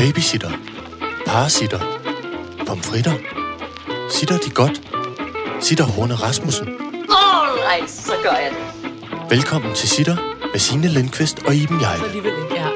[0.00, 0.50] Babysitter.
[1.26, 1.78] Parasitter.
[2.66, 3.12] Pomfritter.
[4.10, 4.80] Sitter de godt?
[5.60, 6.68] Sitter Horne Rasmussen.
[6.68, 9.30] Alright, så gør jeg det.
[9.30, 10.16] Velkommen til Sitter
[10.52, 12.04] med Signe Lindqvist og Iben Jejle.
[12.04, 12.54] Alligevel ikke.
[12.54, 12.68] Ja.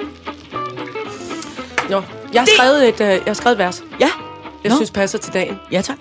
[1.91, 2.03] Nå,
[2.33, 4.11] jeg har skrevet et, øh, jeg har skrevet et vers, Ja.
[4.65, 4.77] jeg Nå.
[4.77, 5.57] synes passer til dagen.
[5.73, 5.99] Ja, tak.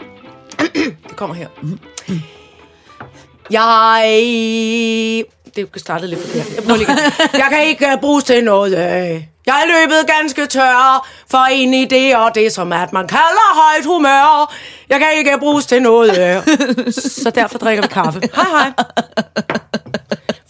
[1.09, 1.47] Det kommer her.
[3.49, 5.23] Jeg...
[5.55, 6.55] Det startede lidt forkert.
[6.55, 6.89] Jeg, prøver lige
[7.33, 8.71] jeg kan ikke øh, bruges til noget.
[8.71, 9.23] øh.
[9.45, 13.54] Jeg er løbet ganske tør for en idé, og det er som at man kalder
[13.55, 14.54] højt humør.
[14.89, 16.09] Jeg kan ikke bruges til noget.
[16.37, 16.54] øh.
[16.93, 18.21] Så derfor drikker vi kaffe.
[18.36, 18.71] Hej hej.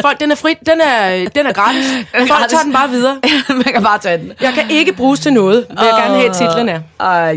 [0.01, 1.85] Folk, den er fri, den er, den er gratis.
[2.17, 2.51] Folk gratis.
[2.51, 3.19] tager den bare videre.
[3.49, 4.33] Man kan bare tage den.
[4.41, 6.79] Jeg kan ikke bruges til noget, vil jeg gerne have, titlen er.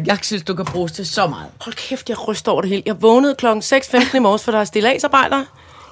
[0.07, 1.47] Jeg synes, du kan bruges til så meget.
[1.61, 2.83] Hold kæft, jeg ryster over det hele.
[2.87, 5.45] Jeg vågnede klokken 6.15 i morges, for der er stillagsarbejdere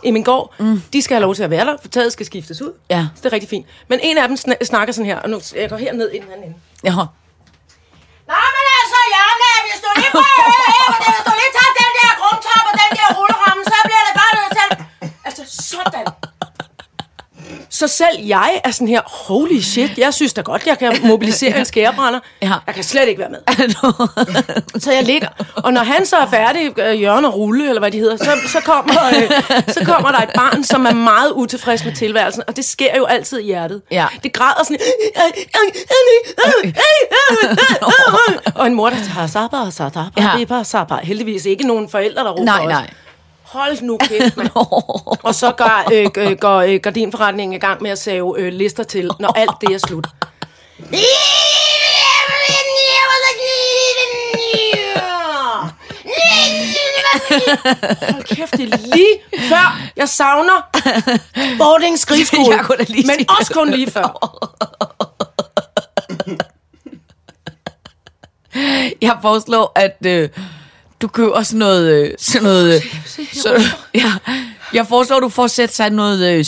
[0.05, 0.55] i min gård.
[0.59, 0.83] Mm.
[0.93, 2.73] De skal have lov til at være der, for taget skal skiftes ud.
[2.91, 3.07] Ja.
[3.15, 3.67] Så det er rigtig fint.
[3.89, 6.29] Men en af dem sn- snakker sådan her, og nu jeg går herned i den
[6.33, 6.57] anden ende.
[6.85, 6.91] Ja.
[8.31, 12.65] Nå, men altså, Janne, hvis du lige prøver hvis du lige tager den der grundtop
[12.71, 14.69] og den der rulleramme, så bliver det bare noget til.
[15.29, 16.05] Altså, sådan.
[17.75, 21.59] Så selv jeg er sådan her, holy shit, jeg synes da godt, jeg kan mobilisere
[21.59, 22.21] en skærebrænder.
[22.43, 22.53] Ja.
[22.67, 23.39] Jeg kan slet ikke være med.
[24.81, 27.91] Så jeg ligger, og når han så er færdig, øh, Jørgen og Rulle, eller hvad
[27.91, 29.31] de hedder, så, så, kommer, øh,
[29.69, 33.05] så kommer der et barn, som er meget utilfreds med tilværelsen, og det sker jo
[33.05, 33.83] altid i hjertet.
[33.91, 34.07] Ja.
[34.23, 34.79] Det græder sådan,
[38.55, 40.63] og en mor, der tager sabba, sabba, Ja.
[40.63, 40.95] sabba.
[41.03, 42.91] Heldigvis ikke nogen forældre, der råber Nej, nej.
[43.55, 44.51] Hold nu kæft, mand.
[45.29, 48.83] Og så går, øh, øh, går øh, gardinforretningen i gang med at save øh, lister
[48.83, 50.07] til, når alt det er slut.
[58.13, 60.69] Hold kæft, det er lige før, jeg savner
[61.59, 62.57] boarding skrigskole.
[62.89, 64.39] Men også kun lige før.
[69.03, 70.29] Jeg foreslår, at øh,
[71.05, 71.93] du køber sådan noget...
[71.93, 72.83] Øh, sådan noget øh,
[73.33, 73.63] så,
[73.95, 74.13] ja,
[74.73, 76.45] jeg foreslår, at du får sætte sig noget øh,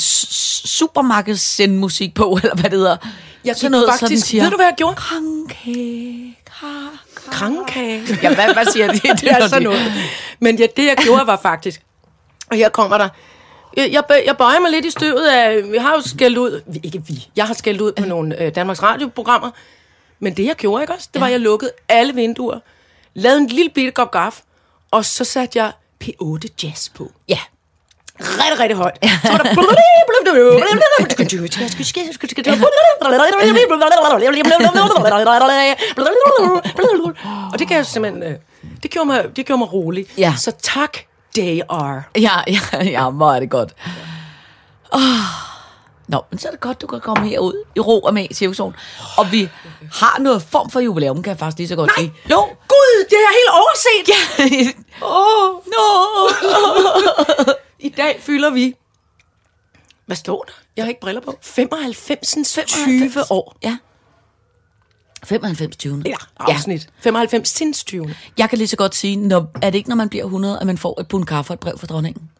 [0.66, 2.96] supermarkedssendmusik på, eller hvad det hedder.
[3.44, 4.42] Jeg sådan noget, faktisk, sådan siger...
[4.42, 4.94] ved du, hvad jeg gjorde?
[4.96, 6.38] Krankage,
[7.30, 8.02] Krankage.
[8.22, 9.00] Ja, hvad, hvad siger de?
[9.20, 9.92] det er sådan noget.
[10.40, 11.80] Men ja, det jeg gjorde var faktisk,
[12.50, 13.08] og her kommer der,
[13.76, 16.62] jeg, jeg, bø- jeg bøjer mig lidt i støvet af, vi har jo skældt ud,
[16.66, 19.50] vi- ikke vi, jeg har skældt ud på nogle øh, Danmarks radioprogrammer,
[20.20, 22.58] men det jeg gjorde, ikke også, det var, at jeg lukkede alle vinduer,
[23.14, 24.40] lavede en lille bitte kop gaf,
[24.90, 25.72] og så satte jeg
[26.04, 27.10] P8 Jazz på.
[27.28, 27.38] Ja.
[28.20, 28.98] Rigtig, rigtig højt.
[29.02, 29.54] Så var der...
[37.52, 38.22] Og det jeg simpelthen...
[38.22, 38.38] øh,
[38.82, 40.06] Det gjorde mig, det gjorde mig rolig.
[40.18, 40.34] Ja.
[40.38, 40.96] Så tak,
[41.36, 42.00] DR.
[42.18, 43.74] Ja, ja, ja, hvor er det godt.
[44.92, 45.00] Oh.
[46.08, 48.34] Nå, men så er det godt, du kan komme herud i ro og med i
[48.34, 48.74] cirkusonen.
[49.18, 49.48] Og vi
[49.92, 52.12] har noget form for jubilæum, kan jeg faktisk lige så godt sige.
[52.30, 54.08] Jo, gud, det har jeg helt overset.
[54.08, 54.20] Ja.
[55.06, 55.86] Åh, oh, no.
[57.78, 58.74] I dag fylder vi...
[60.06, 60.52] Hvad står der?
[60.76, 61.38] Jeg har ikke briller på.
[61.42, 62.58] 95.
[62.66, 63.56] 20 år.
[63.62, 63.76] Ja.
[65.24, 66.02] 95 20.
[66.06, 66.88] Ja, afsnit.
[67.00, 68.14] 95 sinds 20.
[68.38, 70.66] Jeg kan lige så godt sige, når, er det ikke, når man bliver 100, at
[70.66, 72.30] man får et pund kaffe og et brev fra dronningen?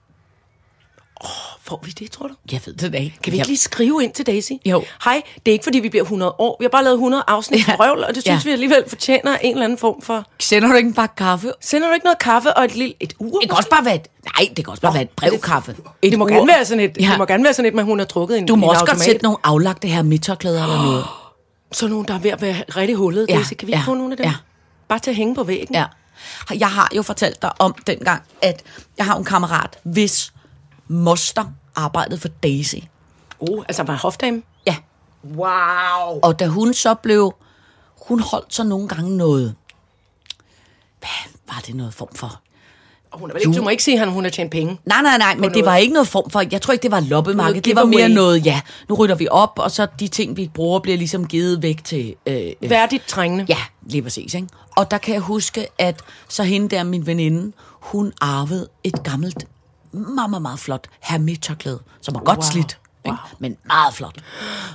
[1.68, 2.34] Får vi det, tror du?
[2.52, 3.16] Jeg ved det da ikke.
[3.22, 4.52] Kan vi ikke lige skrive ind til Daisy?
[4.64, 4.84] Jo.
[5.04, 6.56] Hej, det er ikke fordi, vi bliver 100 år.
[6.60, 7.76] Vi har bare lavet 100 afsnit Ja.
[7.80, 8.48] røvl, og det synes Ja.
[8.48, 10.24] vi alligevel fortjener en eller anden form for...
[10.40, 11.52] Sender du ikke bakke kaffe?
[11.60, 13.40] Sender du ikke noget kaffe og et lille et ur?
[13.40, 15.76] Det kan også bare være et, nej, det kan også bare være et brevkaffe.
[16.02, 16.28] Et det må ur.
[16.28, 17.08] gerne være sådan et, Ja.
[17.10, 18.84] det må gerne være sådan et, med hun har trukket en Du må en også
[18.86, 21.04] godt sætte nogle aflagte her midtørklæder eller noget.
[21.72, 23.26] Sådan nogle, der er ved at være rigtig hullet.
[23.28, 23.38] Ja, Ja.
[23.38, 23.54] Daisy.
[23.54, 24.26] Kan vi ikke ja, få nogle af dem?
[24.26, 24.34] ja.
[24.88, 25.74] Bare til at hænge på væggen.
[25.74, 25.84] Ja.
[26.58, 28.62] Jeg har jo fortalt dig om dengang, at
[28.98, 30.32] jeg har en kammerat, hvis
[30.88, 32.76] moster arbejdede for Daisy.
[33.40, 34.42] Oh, altså var hofdame?
[34.66, 34.76] Ja.
[35.24, 36.20] Wow.
[36.22, 37.34] Og da hun så blev...
[38.08, 39.54] Hun holdt så nogle gange noget...
[40.98, 42.40] Hvad var det noget form for?
[43.10, 44.78] Og hun er vel ikke, du må ikke sige, at hun har tjent penge.
[44.84, 45.66] Nej, nej, nej, men det noget.
[45.66, 46.42] var ikke noget form for...
[46.50, 47.62] Jeg tror ikke, det var loppemarked.
[47.62, 50.80] Det var mere noget, ja, nu rydder vi op, og så de ting, vi bruger,
[50.80, 52.14] bliver ligesom givet væk til...
[52.26, 53.46] Øh, øh, Værdigt trængende.
[53.48, 54.34] Ja, lige præcis.
[54.34, 54.48] Ikke?
[54.76, 59.46] Og der kan jeg huske, at så hende der, min veninde, hun arvede et gammelt,
[59.96, 62.50] meget, meget, meget flot hermetørklæde, som var godt Wow.
[62.50, 63.16] slidt, ikke?
[63.38, 64.16] men meget flot.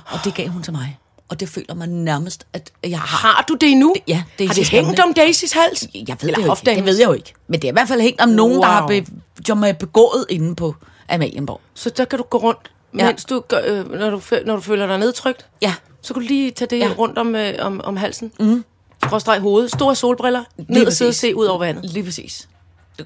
[0.06, 0.98] Og det gav hun til mig.
[1.28, 3.28] Og det føler mig nærmest, at jeg har...
[3.28, 3.94] Har du det endnu?
[4.08, 5.82] Ja, Daisys Har det hængt om Daisys hals?
[5.94, 6.76] Jeg ved Eller det jo ikke.
[6.78, 7.32] Det ved jeg jo ikke.
[7.48, 8.88] Men det er i hvert fald hængt om nogen, der har Wow.
[8.88, 9.06] be,
[9.46, 10.74] som er begået inde på
[11.08, 11.60] Amalienborg.
[11.74, 13.06] Så der kan du gå rundt, Ja.
[13.06, 15.46] mens du, gør, øh, når, du, når du føler dig nedtrykt.
[15.62, 15.74] Ja.
[16.02, 16.86] Så kan du lige tage det Ja.
[16.88, 16.92] ja.
[16.98, 18.32] rundt om, øh, om, om halsen.
[18.40, 18.64] Mm.
[19.04, 19.70] Skråstreg hovedet.
[19.72, 20.44] Store solbriller.
[20.68, 21.84] Ned og sidde og se ud over vandet.
[21.90, 22.48] Lige præcis.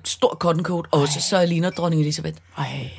[0.04, 2.36] Stor cotton coat også, så jeg ligner dronning Elisabeth.
[2.58, 2.90] Ej.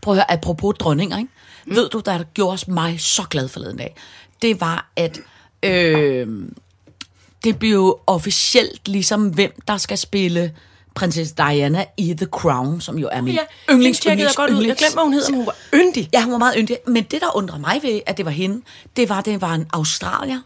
[0.00, 1.30] Prøv at høre, apropos dronninger, ikke?
[1.66, 1.76] Mm.
[1.76, 3.96] Ved du, der gjorde mig så glad forleden dag?
[4.42, 5.18] Det var, at
[5.62, 6.26] øh,
[7.44, 10.54] det jo officielt ligesom, hvem der skal spille
[10.94, 13.40] prinsesse Diana i The Crown, som jo er min Ja,
[13.74, 14.54] yndlings, yndlings, godt ud.
[14.56, 14.78] Jeg yndlings.
[14.78, 16.08] glemte, hvad hun hedder, men hun var yndig.
[16.12, 16.78] Ja, hun var meget yndig.
[16.86, 18.62] Men det, der undrer mig ved, at det var hende,
[18.96, 20.40] det var, at det var en australier.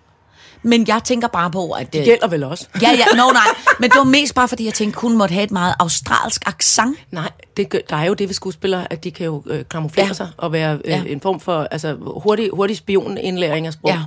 [0.62, 1.92] Men jeg tænker bare på, at...
[1.92, 2.68] Det gælder vel også.
[2.82, 3.42] Ja, ja, no, nej.
[3.80, 6.96] Men det var mest bare, fordi jeg tænkte, hun måtte have et meget australsk accent.
[7.10, 10.12] Nej, det, der er jo det ved skuespillere, at de kan jo øh, kamuflere Ja.
[10.12, 11.02] sig og være øh, Ja.
[11.06, 13.90] en form for altså, hurtig, hurtig spionindlæring af sprog.
[13.90, 14.00] Ja.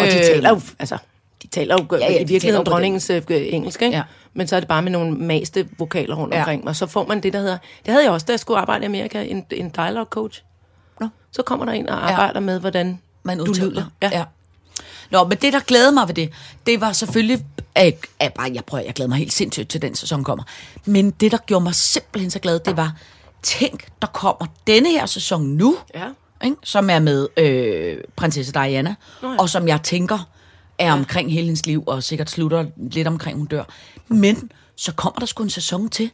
[0.00, 0.96] Og de Øh, taler jo, altså,
[1.42, 3.96] de taler jo Ja, ja, de i virkeligheden dronningens øh, engelsk, ikke?
[3.96, 4.02] Ja.
[4.34, 6.40] Men så er det bare med nogle maste vokaler rundt Ja.
[6.40, 7.58] omkring, og så får man det, der hedder...
[7.86, 10.42] Det havde jeg også, da jeg skulle arbejde i Amerika, en, en dialogue coach.
[11.00, 11.08] Nå.
[11.32, 12.40] Så kommer der en og arbejder ja.
[12.40, 13.70] med, hvordan man du udtaler.
[13.70, 13.84] lyder.
[14.02, 14.10] Ja.
[14.12, 14.24] ja.
[15.10, 16.30] Nå, men det, der glæder mig ved det,
[16.66, 17.44] det var selvfølgelig...
[17.74, 20.44] At, at bare, jeg prøver, jeg glæder mig helt sindssygt til den sæson kommer.
[20.84, 22.92] Men det, der gjorde mig simpelthen så glad, det var,
[23.42, 26.06] tænk, der kommer denne her sæson nu, Ja.
[26.44, 26.56] ikke?
[26.64, 29.36] som er med øh, prinsesse Diana, Nå ja.
[29.38, 30.28] og som jeg tænker
[30.78, 30.92] er ja.
[30.92, 33.64] omkring hele hendes liv, og sikkert slutter lidt omkring, hun dør.
[34.08, 36.10] Men så kommer der sgu en sæson til.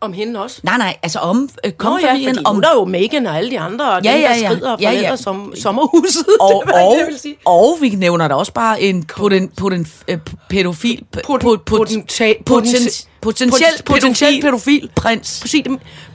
[0.00, 0.60] Om hende også.
[0.62, 3.36] Nej, nej, altså om øh, Nå ja, kongefamilien, om nu er der jo Megan og
[3.36, 4.48] alle de andre, og Ja, dem, ja, der ja.
[4.50, 5.00] skrider Ja, fra ja.
[5.00, 6.26] ja, som, sommerhuset.
[6.40, 7.36] og, det var og, det, jeg ville sige.
[7.44, 10.18] og vi nævner da også bare en poten, poten, øh,
[10.50, 14.90] pædofil, Pot- pot- poten- poten- potentielt potentielt pædofil.
[14.96, 15.44] prins.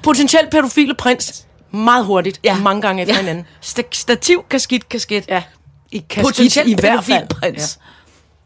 [0.03, 1.45] Potentielt pædofile prins.
[1.71, 2.39] Meget hurtigt.
[2.43, 2.57] Ja.
[2.57, 3.19] Mange gange efter Ja.
[3.19, 3.45] hinanden.
[3.65, 5.25] Sta- stativ, kasket, kasket.
[5.27, 5.43] Ja.
[5.91, 7.27] I kasket Potentielt i hvert pædofil fald.
[7.27, 7.79] prins.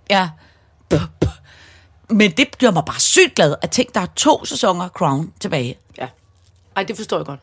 [0.09, 0.29] Ja.
[0.91, 0.99] ja.
[2.09, 5.77] Men det gør mig bare sygt glad, at tænk, der er to sæsoner Crown tilbage.
[5.97, 6.03] Ja.
[6.03, 6.09] ja.
[6.75, 7.39] Ej, det forstår jeg godt.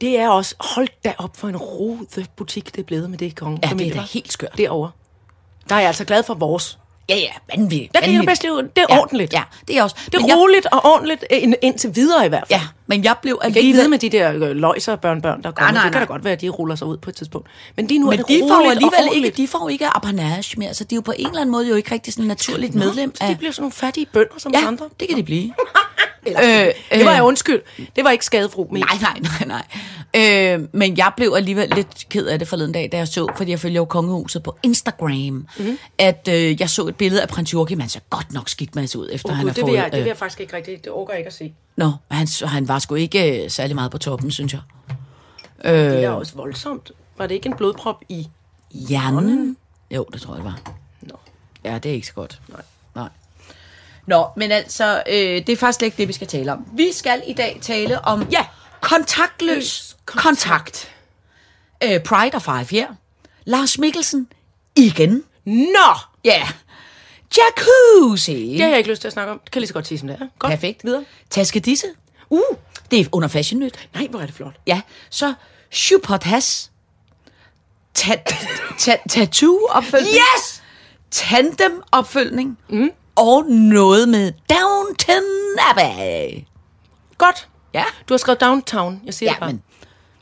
[0.00, 3.36] Det er også, hold da op for en rode butik, det er blevet med det
[3.36, 3.58] konge.
[3.62, 4.58] Ja, det er da helt skørt.
[4.58, 4.90] Derovre.
[5.68, 6.78] Der er jeg altså glad for vores.
[7.08, 7.94] Ja, ja, vanvittigt.
[7.94, 9.32] Der kan jeg bedst lide, det er ja, ordentligt.
[9.32, 9.96] Ja, det er også.
[10.04, 12.60] Det Men er jeg- roligt og ordentligt, ind, indtil videre i hvert fald.
[12.60, 13.80] Ja, men jeg blev Jeg kan ikke alligevel...
[13.80, 15.72] vide med de der øh, løjser børn-børn, der kommer.
[15.72, 16.06] nej, det kan nej.
[16.06, 17.48] da godt være, at de ruller sig ud på et tidspunkt.
[17.76, 19.86] Men lige nu Men er det de får roligt og alligevel ikke, de får ikke
[19.86, 22.28] apanage mere, så de er jo på en eller anden måde jo ikke rigtig sådan
[22.28, 23.30] naturligt medlem Så af...
[23.30, 24.88] de bliver sådan nogle fattige bønder som Ja, andre.
[25.00, 25.52] det kan de blive.
[26.26, 26.34] Øh,
[26.98, 27.62] det var jeg undskyld.
[27.96, 28.66] Det var ikke skadefru.
[28.70, 29.62] Men Nej, nej, nej,
[30.14, 30.54] nej.
[30.54, 33.50] Øh, men jeg blev alligevel lidt ked af det forleden dag, da jeg så, fordi
[33.50, 35.08] jeg følger jo kongehuset på Instagram,
[35.58, 35.78] mm.
[35.98, 38.96] at øh, jeg så et billede af prins Joachim, han ser godt nok skidt med
[38.96, 39.72] ud, efter Oh, han har det, fået...
[39.72, 40.84] vil jeg, det vil øh, jeg faktisk ikke rigtigt.
[40.84, 41.54] Det overgår jeg ikke at se.
[41.76, 44.60] Nå, han, han var sgu ikke øh, særlig meget på toppen, synes jeg.
[45.64, 46.92] Det er også voldsomt.
[47.18, 48.28] Var det ikke en blodprop i...
[48.70, 49.56] Hjernen?
[49.90, 50.72] Jo, det tror jeg, det var.
[51.02, 51.14] Nå.
[51.64, 52.40] Ja, det er ikke så godt.
[52.48, 52.62] Nej.
[54.06, 56.66] Nå, men altså, øh, det er faktisk ikke det, vi skal tale om.
[56.72, 58.46] Vi skal i dag tale om Ja.
[58.80, 60.92] kontaktløs kontakt.
[61.84, 62.88] Øh, Pride og Five her.
[63.44, 64.28] Lars Mikkelsen
[64.76, 65.24] igen.
[65.44, 65.94] Nå!
[66.24, 66.30] Ja.
[66.38, 66.48] Yeah.
[67.36, 68.48] Jacuzzi.
[68.52, 69.38] Det har jeg ikke lyst til at snakke om.
[69.38, 70.26] Det kan jeg lige så godt sige, som det er.
[70.38, 70.50] Godt.
[70.50, 70.84] Perfekt.
[70.84, 71.04] Videre.
[71.30, 71.86] Taske disse.
[72.30, 72.40] Uh!
[72.90, 73.88] Det er under Fashion Nyt.
[73.94, 74.54] Nej, hvor er det flot.
[74.66, 75.34] Ja, så
[75.70, 76.70] Shupot Has.
[77.94, 78.22] Ta-
[78.78, 80.14] ta- tattoo-opfølgning.
[80.14, 80.62] Yes!
[81.10, 82.58] Tandem-opfølgning.
[82.68, 82.90] Mm.
[83.16, 85.24] Og noget med Downton
[85.70, 86.44] Abbey.
[87.18, 87.48] Godt.
[87.74, 87.84] Ja.
[88.08, 89.00] Du har skrevet downtown.
[89.04, 89.50] Jeg siger Ja, det bare.
[89.50, 89.62] men,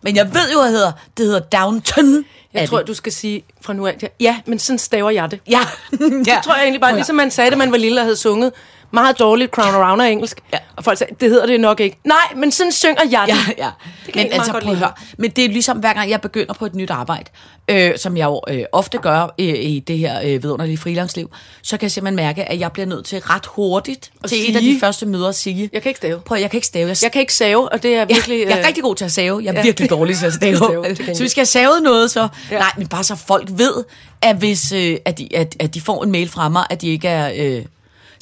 [0.03, 3.45] men jeg ved jo, at det hedder, det hedder Downton jeg tror, du skal sige
[3.61, 5.41] fra nu af, ja, ja, men sådan staver jeg det.
[5.51, 5.61] Ja.
[5.93, 5.97] ja.
[6.35, 8.53] Det tror jeg egentlig bare, ligesom man sagde, da man var lille og havde sunget
[8.93, 10.41] meget dårligt Crown Around engelsk.
[10.53, 10.59] Ja.
[10.77, 11.97] Og folk sagde, det hedder det nok ikke.
[12.05, 13.35] Nej, men sådan synger jeg det.
[13.59, 13.71] Ja, ja.
[14.07, 14.93] Det Men altså, prøv at høre.
[15.19, 17.25] Men det er ligesom, hver gang jeg begynder på et nyt arbejde,
[17.69, 21.31] øh, som jeg jo øh, ofte gør i, i det her øh, vidunderlige freelance-liv,
[21.63, 24.57] så kan jeg simpelthen mærke, at jeg bliver nødt til ret hurtigt At til et
[24.57, 24.75] af sige.
[24.75, 26.21] de første møder at sige, Jeg kan ikke stave.
[26.21, 26.89] prøv, jeg kan ikke stave.
[26.89, 28.39] Jeg, Jeg kan ikke save, og det er virkelig...
[28.39, 29.41] Ja, jeg er øh, rigtig god til at save.
[29.45, 29.63] Jeg er ja.
[29.63, 30.57] virkelig dårlig til at stave.
[30.57, 32.29] Stave, så vi skal have savet noget, så...
[32.51, 32.59] Ja.
[32.59, 33.85] Nej, men bare så folk ved,
[34.23, 36.89] at hvis øh, at, de, at, at de får en mail fra mig, at de
[36.89, 37.33] ikke er...
[37.37, 37.65] Øh...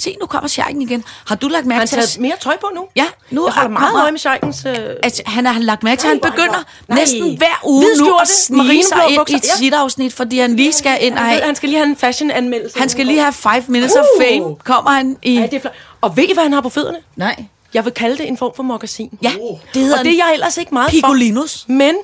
[0.00, 1.04] Se, nu kommer Sjækken igen.
[1.26, 1.96] Har du lagt mærke han til...
[1.96, 2.86] taget at- mere tøj på nu?
[2.96, 4.64] Ja, nu jeg da meget øje med Scheikens...
[4.66, 4.74] Øh...
[5.02, 6.64] at han har lagt mærke til, at han er begynder.
[6.88, 6.98] Nej.
[6.98, 9.36] næsten hver uge Hvid nu at snige sig ind i bukser.
[9.36, 9.56] et Ja.
[9.56, 11.42] sit-afsnit, fordi han lige skal ind og Han, have...
[11.44, 12.78] han skal lige have en fashion-anmeldelse.
[12.78, 14.24] Han skal lige have five minutes of Uh.
[14.24, 14.56] fame.
[14.56, 15.34] Kommer han i...
[15.34, 15.74] Ja, det er flot.
[16.00, 16.98] Og ved I, hvad han har på fødderne?
[17.16, 17.44] Nej.
[17.74, 19.18] Jeg vil kalde det en form for mokkasin.
[19.22, 19.32] Ja,
[19.74, 21.62] det hedder Og det er jeg ellers ikke meget Picolinus.
[21.66, 21.72] for.
[21.72, 21.94] Men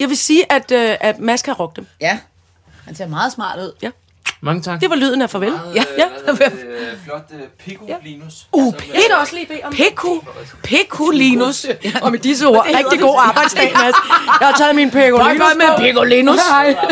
[0.00, 1.86] jeg vil sige, at, øh, at Mads kan rocke dem.
[2.00, 2.18] Ja.
[2.86, 3.72] Han ser meget smart ud.
[3.82, 3.90] Ja.
[4.46, 4.80] Mange tak.
[4.80, 5.52] Det var lyden af farvel.
[5.74, 6.04] Ja, ja.
[6.26, 6.52] Hedder det?
[6.68, 8.46] Øh, Flot uh, Picolinus.
[8.52, 9.72] Uh, Det er da også lige bede om.
[9.72, 10.24] Pico.
[10.62, 11.66] Picolinus.
[12.02, 13.94] Og med disse ord, rigtig god arbejdsdag, Mads.
[14.40, 16.38] Jeg har taget min pecolinus Bye bye med Picolinus.
[16.50, 16.76] Hej.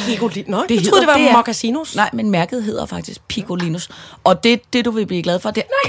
[0.06, 0.48] Picolinus.
[0.48, 1.96] Nå, det jeg troede, det var er- moccasinos.
[1.96, 3.88] Nej, men mærket hedder faktisk Picolinus.
[4.24, 5.88] Og det, det du vil blive glad for, det er...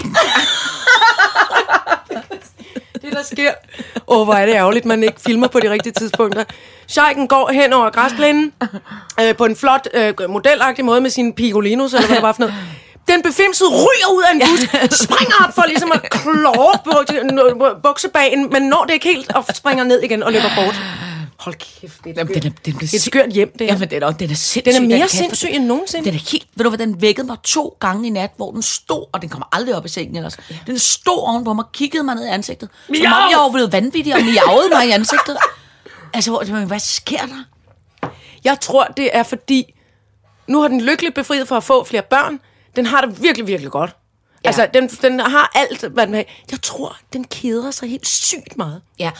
[3.21, 3.51] der sker.
[4.07, 6.43] Åh, oh, hvor er det ærgerligt, man ikke filmer på de rigtige tidspunkter.
[6.87, 8.53] Scheiken går hen over græsplænen
[9.21, 12.39] øh, på en flot, øh, modelagtig måde med sin pigolinos, eller hvad det var for
[12.39, 12.55] noget.
[13.07, 14.59] Den befimsede ryger ud af en bus,
[15.05, 19.83] springer op for ligesom at klore på buksebagen, men når det ikke helt, og springer
[19.83, 20.75] ned igen og løber bort.
[21.41, 23.67] Hold kæft, det er, Jamen, den er, den er det er et skørt hjem, det
[23.67, 23.73] her.
[23.73, 24.73] Jamen, den er, den er sindssyg.
[24.81, 26.05] Den er mere sindssyg end nogensinde.
[26.05, 26.47] Den er helt...
[26.55, 29.29] Ved du hvad, den vækkede mig to gange i nat, hvor den stod, og den
[29.29, 30.37] kommer aldrig op i sengen ellers.
[30.67, 32.69] Den stod oven på mig, kiggede mig ned i ansigtet.
[32.85, 33.29] Som om Miau!
[33.29, 35.37] jeg var blevet vanvittig og miavede mig i ansigtet.
[36.13, 37.43] Altså, hvor, hvad sker der?
[38.43, 39.73] Jeg tror, det er fordi,
[40.47, 42.39] nu har den lykkeligt befriet for at få flere børn.
[42.75, 43.95] Den har det virkelig, virkelig godt.
[44.43, 44.49] Ja.
[44.49, 46.23] Altså, den, den har alt, hvad den har.
[46.51, 48.81] Jeg tror, den keder sig helt sygt meget.
[48.99, 49.11] Ja,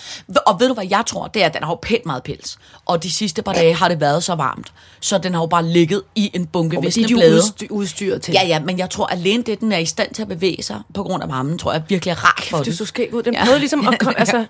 [0.46, 2.58] og ved du hvad jeg tror, det er, at den har jo pænt meget pels.
[2.86, 5.66] Og de sidste par dage har det været så varmt, så den har jo bare
[5.66, 7.36] ligget i en bunke det visne er de jo blade.
[7.36, 8.32] udstyr, udstyret til.
[8.34, 10.82] Ja, ja, men jeg tror alene det, den er i stand til at bevæge sig
[10.94, 12.76] på grund af varmen, tror jeg virkelig er rart for Det den.
[12.76, 13.24] så skægt ud.
[13.24, 13.44] Den Ja.
[13.44, 14.00] prøvede ligesom at...
[14.04, 14.46] kom- Altså,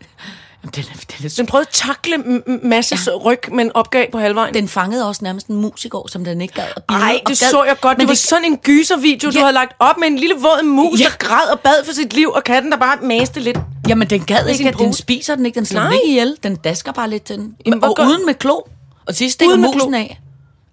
[0.64, 3.12] Jamen, den, er, den, er, den prøvede at takle m- masse ja.
[3.18, 4.54] ryg, men opgav på halvvejen.
[4.54, 7.00] den fangede også nærmest en musiker, som den ikke gad at bide.
[7.00, 7.50] Nej, det gad.
[7.50, 7.98] så jeg godt.
[7.98, 9.40] Men Det var sådan en gyservideo, du Ja.
[9.40, 11.06] havde lagt op med en lille våd mus, Ja.
[11.06, 13.58] der græd og bad for sit liv, og katten, der bare maste lidt.
[13.88, 15.56] Jamen, den gad ikke, at den spiser den ikke.
[15.56, 16.38] Den slår ikke ihjel.
[16.44, 17.56] Den dasker bare lidt til den.
[17.66, 18.60] Jamen, og uden med klo.
[19.08, 20.20] Og sidst stikker musen af.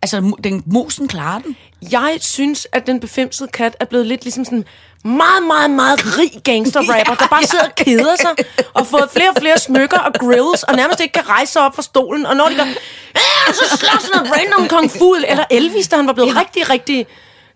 [0.03, 1.57] Altså, den, musen klarer den.
[1.93, 4.65] Jeg synes, at den befimsede kat er blevet lidt ligesom sådan
[5.05, 8.31] meget, meget, meget rig gangsterrapper, der bare sidder og keder sig,
[8.75, 11.75] og fået flere og flere smykker og grills, og nærmest ikke kan rejse sig op
[11.75, 12.27] fra stolen.
[12.27, 15.97] Og når de går, "Ah," så slår sådan noget random kung fu, eller Elvis, da
[15.97, 16.41] han var blevet ja.
[16.41, 17.07] rigtig, rigtig...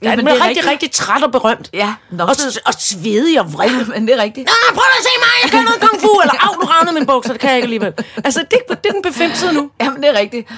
[0.02, 0.66] Ja, men men det er rigtig, rigtigt.
[0.70, 1.70] rigtig træt og berømt.
[1.72, 3.86] Ja, nå, og, så- og svedig og vred.
[3.86, 4.48] Men det er rigtigt.
[4.50, 7.06] Ah, prøv at se mig, jeg kan noget kung fu, eller af, du ravnede min
[7.06, 7.92] bukser, det kan jeg ikke alligevel.
[8.24, 9.70] Altså, det, det er den befimsede nu.
[9.80, 10.48] Jamen, det er rigtigt.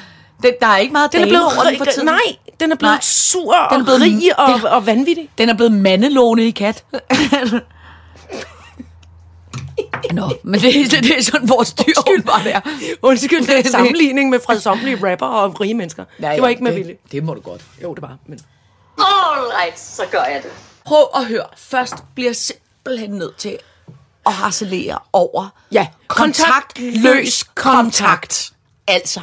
[0.43, 2.05] Det, der er ikke meget Den er blevet, over for tiden.
[2.07, 3.01] nej, den er blevet Nej.
[3.03, 5.31] sur og Den er blevet- rig og, den- og vanvittig.
[5.39, 6.85] Den er blevet mandelåne i kat.
[10.13, 11.93] Nå, men det, det, det er sådan, vores dyr
[12.27, 12.61] bare er.
[13.03, 16.05] Undskyld, det er sammenligning med fredsommelige rapper og rige mennesker.
[16.23, 16.97] Ja, det var ja, ikke med det, vilje.
[17.13, 17.61] Det må du godt.
[17.83, 18.17] Jo, det var.
[18.27, 18.39] Men...
[18.99, 20.51] All right, så gør jeg det.
[20.85, 21.47] Prøv at høre.
[21.57, 23.59] Først bliver jeg simpelthen nødt til
[24.27, 28.53] at harcelere over Ja, kontaktløs kontakt.
[28.89, 29.21] Altså,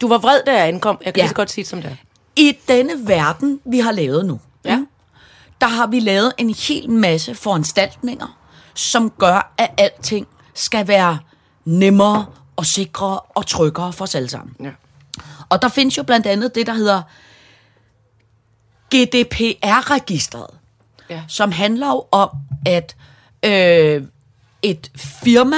[0.00, 0.98] Du var vred, da jeg ankom.
[1.04, 1.28] Jeg kan Ja.
[1.28, 1.96] så godt sige det som det er.
[2.36, 4.78] i denne verden, vi har lavet nu, Ja.
[5.60, 8.38] der har vi lavet en hel masse foranstaltninger,
[8.74, 11.18] som gør, at alting skal være
[11.64, 14.56] nemmere og sikrere og tryggere for os alle sammen.
[14.60, 14.70] Ja.
[15.48, 17.02] Og der findes jo blandt andet det, der hedder
[18.94, 20.46] GDPR-registret,
[21.10, 21.22] Ja.
[21.28, 22.30] som handler jo om,
[22.66, 22.96] at
[23.44, 24.02] øh,
[24.62, 25.56] et firma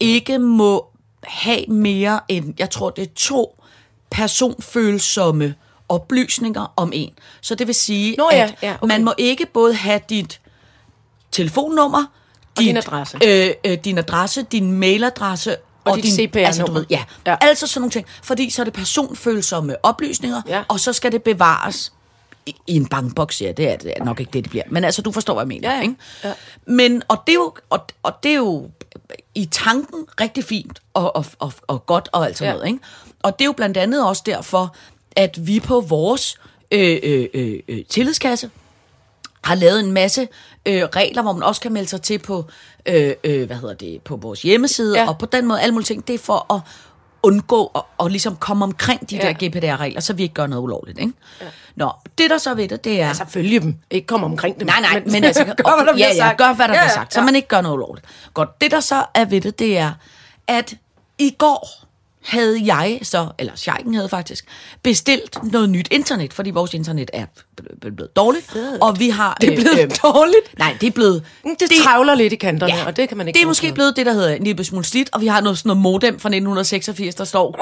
[0.00, 0.86] ikke må
[1.24, 3.55] have mere end, jeg tror det er to
[4.16, 5.54] personfølsomme
[5.88, 7.10] oplysninger om en.
[7.40, 8.86] Så det vil sige, Nå ja, at ja, okay.
[8.94, 10.40] man må ikke både have dit
[11.32, 12.04] telefonnummer,
[12.56, 13.18] og din adresse.
[13.24, 16.46] Øh, øh, din adresse, din mailadresse og, dit din, CPR-nummer.
[16.46, 17.36] altså, du ved, ja, ja, Ja.
[17.40, 18.06] altså sådan nogle ting.
[18.22, 20.62] Fordi så er det personfølsomme oplysninger, Ja.
[20.68, 21.92] og så skal det bevares
[22.46, 23.40] i, i en bankboks.
[23.42, 24.64] Ja, det er, det er nok ikke det, det bliver.
[24.70, 25.70] Men altså, du forstår, hvad jeg mener.
[25.70, 25.82] Ja, ja.
[25.82, 25.94] Ikke?
[26.24, 26.32] Ja.
[26.66, 28.70] Men, og det, er jo, og, og det er jo
[29.34, 32.56] i tanken rigtig fint og, og, og, og godt og alt sådan Ja.
[32.58, 32.66] noget.
[32.72, 32.78] Ikke?
[33.26, 34.76] Og det er jo blandt andet også derfor,
[35.16, 36.38] at vi på vores
[36.70, 38.50] øh, øh, øh, øh, tillidskasse
[39.44, 40.28] har lavet en masse
[40.66, 42.44] øh, regler, hvor man også kan melde sig til på,
[42.86, 45.08] øh, øh, hvad hedder det, på vores hjemmeside, ja.
[45.08, 46.08] Og på den måde alle mulige ting.
[46.08, 46.60] Det er for at
[47.22, 49.22] undgå og, og ligesom komme omkring de ja.
[49.22, 50.98] Der GDPR-regler, så vi ikke gør noget ulovligt.
[50.98, 51.12] Ikke?
[51.40, 51.46] Ja.
[51.76, 53.08] Nå, det der så ved det, det er...
[53.08, 53.76] Altså, følge dem.
[53.90, 54.66] Ikke komme omkring dem.
[54.66, 56.38] Nej, nej, men, men altså, gør, hvad der ja, ja, sagt.
[56.38, 57.24] gør, hvad der Ja, bliver ja, sagt, så ja.
[57.26, 58.06] man ikke gør noget ulovligt.
[58.34, 59.92] Godt, det der så er ved det, det er,
[60.48, 60.74] at
[61.18, 61.85] i går
[62.26, 64.44] havde jeg så, eller Scheiken havde faktisk,
[64.82, 68.82] bestilt noget nyt internet, fordi vores internet er ble- ble- blevet dårligt, Fedt.
[68.82, 69.36] og vi har...
[69.40, 70.58] Det er blevet dårligt?
[70.58, 71.22] Nej, det er blevet...
[71.44, 73.66] Det, det travler lidt i kanterne, ja, og det kan man ikke Det er måske
[73.66, 73.74] til.
[73.74, 76.12] blevet det, der hedder en lille smule slidt, og vi har noget, sådan noget modem
[76.20, 77.54] fra 1986, der står...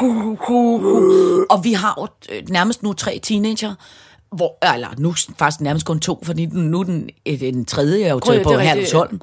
[1.51, 3.75] Og vi har jo øh, nærmest nu tre teenager,
[4.37, 7.11] hvor, eller nu faktisk nærmest kun to, fordi nu er den,
[7.41, 9.21] den tredje er jo taget er på Herlevsholm.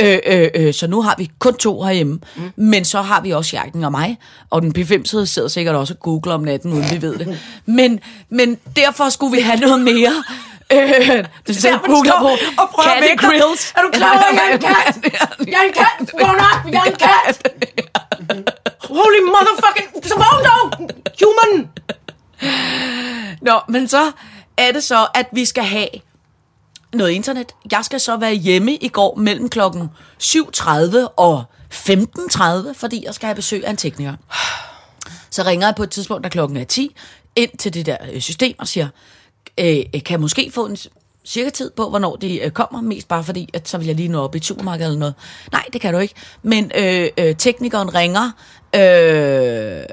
[0.00, 2.20] Øh, øh, øh, så nu har vi kun to herhjemme.
[2.36, 2.52] Mm.
[2.56, 4.18] Men så har vi også Jærken og mig.
[4.50, 7.40] Og den P5 sidder sikkert også og googler om natten, uden vi ved det.
[7.66, 10.24] Men, men derfor skulle vi have noget mere.
[10.72, 12.28] Øh, det selv googler på
[12.62, 13.18] og prøver dig.
[13.18, 13.72] grills.
[13.76, 15.12] Er du klar over, jeg er en kat?
[15.46, 16.12] Jeg er en kat!
[16.20, 16.72] Vågn op!
[16.72, 17.36] Jeg er en kat!
[18.90, 20.06] Holy motherfucking...
[20.08, 20.66] Så vågn dog!
[21.22, 21.68] Human!
[23.42, 24.12] Nå, men så
[24.62, 25.88] er det så, at vi skal have
[26.92, 27.52] noget internet.
[27.72, 29.90] Jeg skal så være hjemme i går mellem klokken
[30.22, 34.14] 7.30 og 15.30, fordi jeg skal have besøg af en tekniker.
[35.30, 36.96] Så ringer jeg på et tidspunkt, da klokken er 10,
[37.36, 38.88] ind til det der øh, system og siger,
[39.58, 40.76] øh, kan jeg måske få en
[41.24, 44.08] cirka tid på, hvornår de øh, kommer, mest bare fordi, at så vil jeg lige
[44.08, 45.14] nå op i supermarkedet eller noget.
[45.52, 46.14] Nej, det kan du ikke.
[46.42, 48.30] Men øh, øh, teknikeren ringer,
[48.74, 49.84] øh,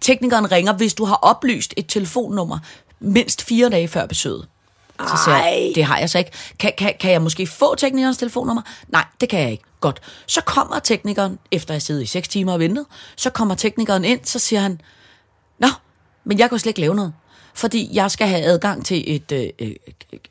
[0.00, 2.58] teknikeren ringer, hvis du har oplyst et telefonnummer
[3.00, 4.46] mindst fire dage før besøget.
[5.00, 6.30] Så siger jeg, det har jeg så ikke.
[6.58, 8.62] Kan, kan, kan jeg måske få teknikernes telefonnummer?
[8.88, 9.64] Nej, det kan jeg ikke.
[9.80, 10.00] Godt.
[10.26, 14.20] Så kommer teknikeren, efter jeg sidder i 6 timer og ventet, så kommer teknikeren ind,
[14.24, 14.80] så siger han,
[15.58, 15.68] Nå,
[16.24, 17.12] men jeg kan slet ikke lave noget.
[17.54, 19.72] Fordi jeg skal have adgang til et øh, øh,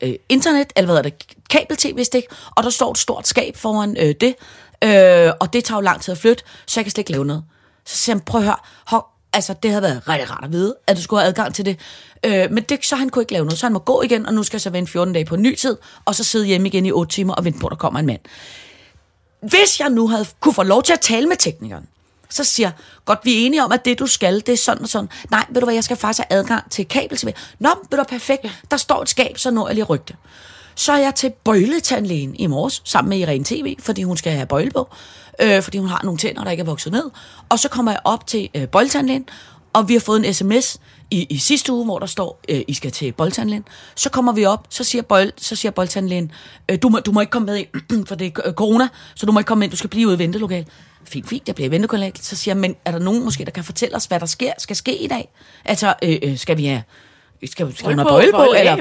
[0.01, 2.23] øh, internet, eller hvad hedder det, kabel-tv-stik,
[2.55, 4.35] og der står et stort skab foran øh, det,
[4.83, 7.25] øh, og det tager jo lang tid at flytte, så jeg kan slet ikke lave
[7.25, 7.43] noget.
[7.85, 10.75] Så siger han, prøv at høre, hov, altså det havde været rigtig rart at vide,
[10.87, 11.79] at du skulle have adgang til det.
[12.23, 14.33] Øh, men det, så han kunne ikke lave noget, så han må gå igen, og
[14.33, 16.67] nu skal jeg så vente 14 dage på en ny tid, og så sidde hjemme
[16.67, 18.19] igen i 8 timer og vente på, at der kommer en mand.
[19.41, 21.87] Hvis jeg nu havde kunne få lov til at tale med teknikeren,
[22.29, 22.71] så siger
[23.05, 25.09] godt, vi er enige om, at det du skal, det er sådan og sådan.
[25.31, 28.45] Nej, ved du hvad, jeg skal faktisk have adgang til kabel Nå, ved du perfekt,
[28.71, 30.15] der står et skab, så når jeg lige rygte.
[30.75, 34.45] Så er jeg til bøjletandlægen i morges, sammen med Irene TV, fordi hun skal have
[34.45, 34.89] bøjle på,
[35.41, 37.09] øh, fordi hun har nogle tænder, der ikke er vokset ned.
[37.49, 39.29] Og så kommer jeg op til øh, bøjletandlægen,
[39.73, 40.79] og vi har fået en sms
[41.11, 43.65] i, i sidste uge, hvor der står, øh, I skal til boldtandlægen.
[43.95, 46.31] Så kommer vi op, så siger, bold, så siger boldtandlægen,
[46.71, 49.25] øh, du, må, du må ikke komme med ind, for det er øh, corona, så
[49.25, 50.67] du må ikke komme ind, du skal blive ude i ventelokalet.
[51.03, 52.19] Fint, fint, jeg bliver i ventelokalet.
[52.19, 54.51] Så siger jeg, men er der nogen måske, der kan fortælle os, hvad der sker,
[54.57, 55.29] skal ske i dag?
[55.65, 56.83] Altså, øh, øh, skal vi have
[57.47, 58.75] skal, skal hun have på, bøjle på, eller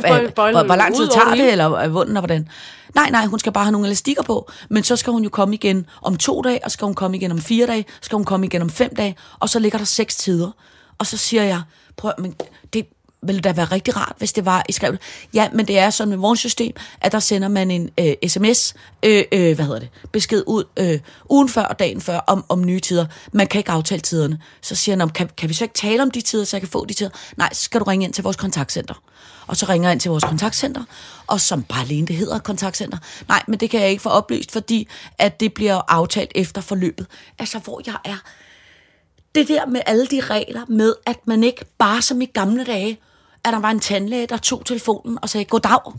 [0.53, 2.49] hvor, hvor lang tid tager det, eller er vunden, og hvordan?
[2.95, 5.55] Nej, nej, hun skal bare have nogle elastikker på, men så skal hun jo komme
[5.55, 8.47] igen om to dage, og skal hun komme igen om fire dage, skal hun komme
[8.47, 10.51] igen om fem dage, og så ligger der seks tider.
[10.99, 11.63] Og så siger jeg,
[11.99, 12.35] prøv, men
[12.73, 12.87] det
[13.23, 15.01] ville da være rigtig rart, hvis det var, I skrev det.
[15.35, 18.75] Ja, men det er sådan med vores system, at der sender man en øh, sms,
[19.03, 21.01] øh, øh, hvad hedder det, besked ud øh,
[21.31, 23.07] ugen før og dagen før om, om nye tider.
[23.33, 24.41] Man kan ikke aftale tiderne.
[24.61, 26.69] Så siger han, kan, kan vi så ikke tale om de tider, så jeg kan
[26.69, 27.11] få de tider?
[27.37, 29.03] Nej, så skal du ringe ind til vores kontaktcenter.
[29.47, 30.83] Og så ringer jeg ind til vores kontaktcenter,
[31.27, 32.99] og som bare alene det hedder kontaktcenter.
[33.29, 34.89] Nej, men det kan jeg ikke få oplyst, fordi
[35.19, 37.07] at det bliver aftalt efter forløbet.
[37.39, 38.17] Altså, hvor jeg er
[39.35, 43.01] det der med alle de regler med, at man ikke bare som i gamle dage,
[43.45, 45.93] at der var en tandlæge, der tog telefonen og sagde, goddag,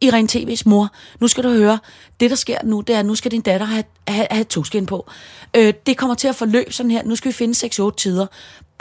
[0.00, 1.78] Irene TV's mor, nu skal du høre,
[2.20, 4.86] det der sker nu, det er, at nu skal din datter have, have, have toskin
[4.86, 5.10] på.
[5.56, 8.26] Øh, det kommer til at forløbe sådan her, nu skal vi finde 6-8 tider.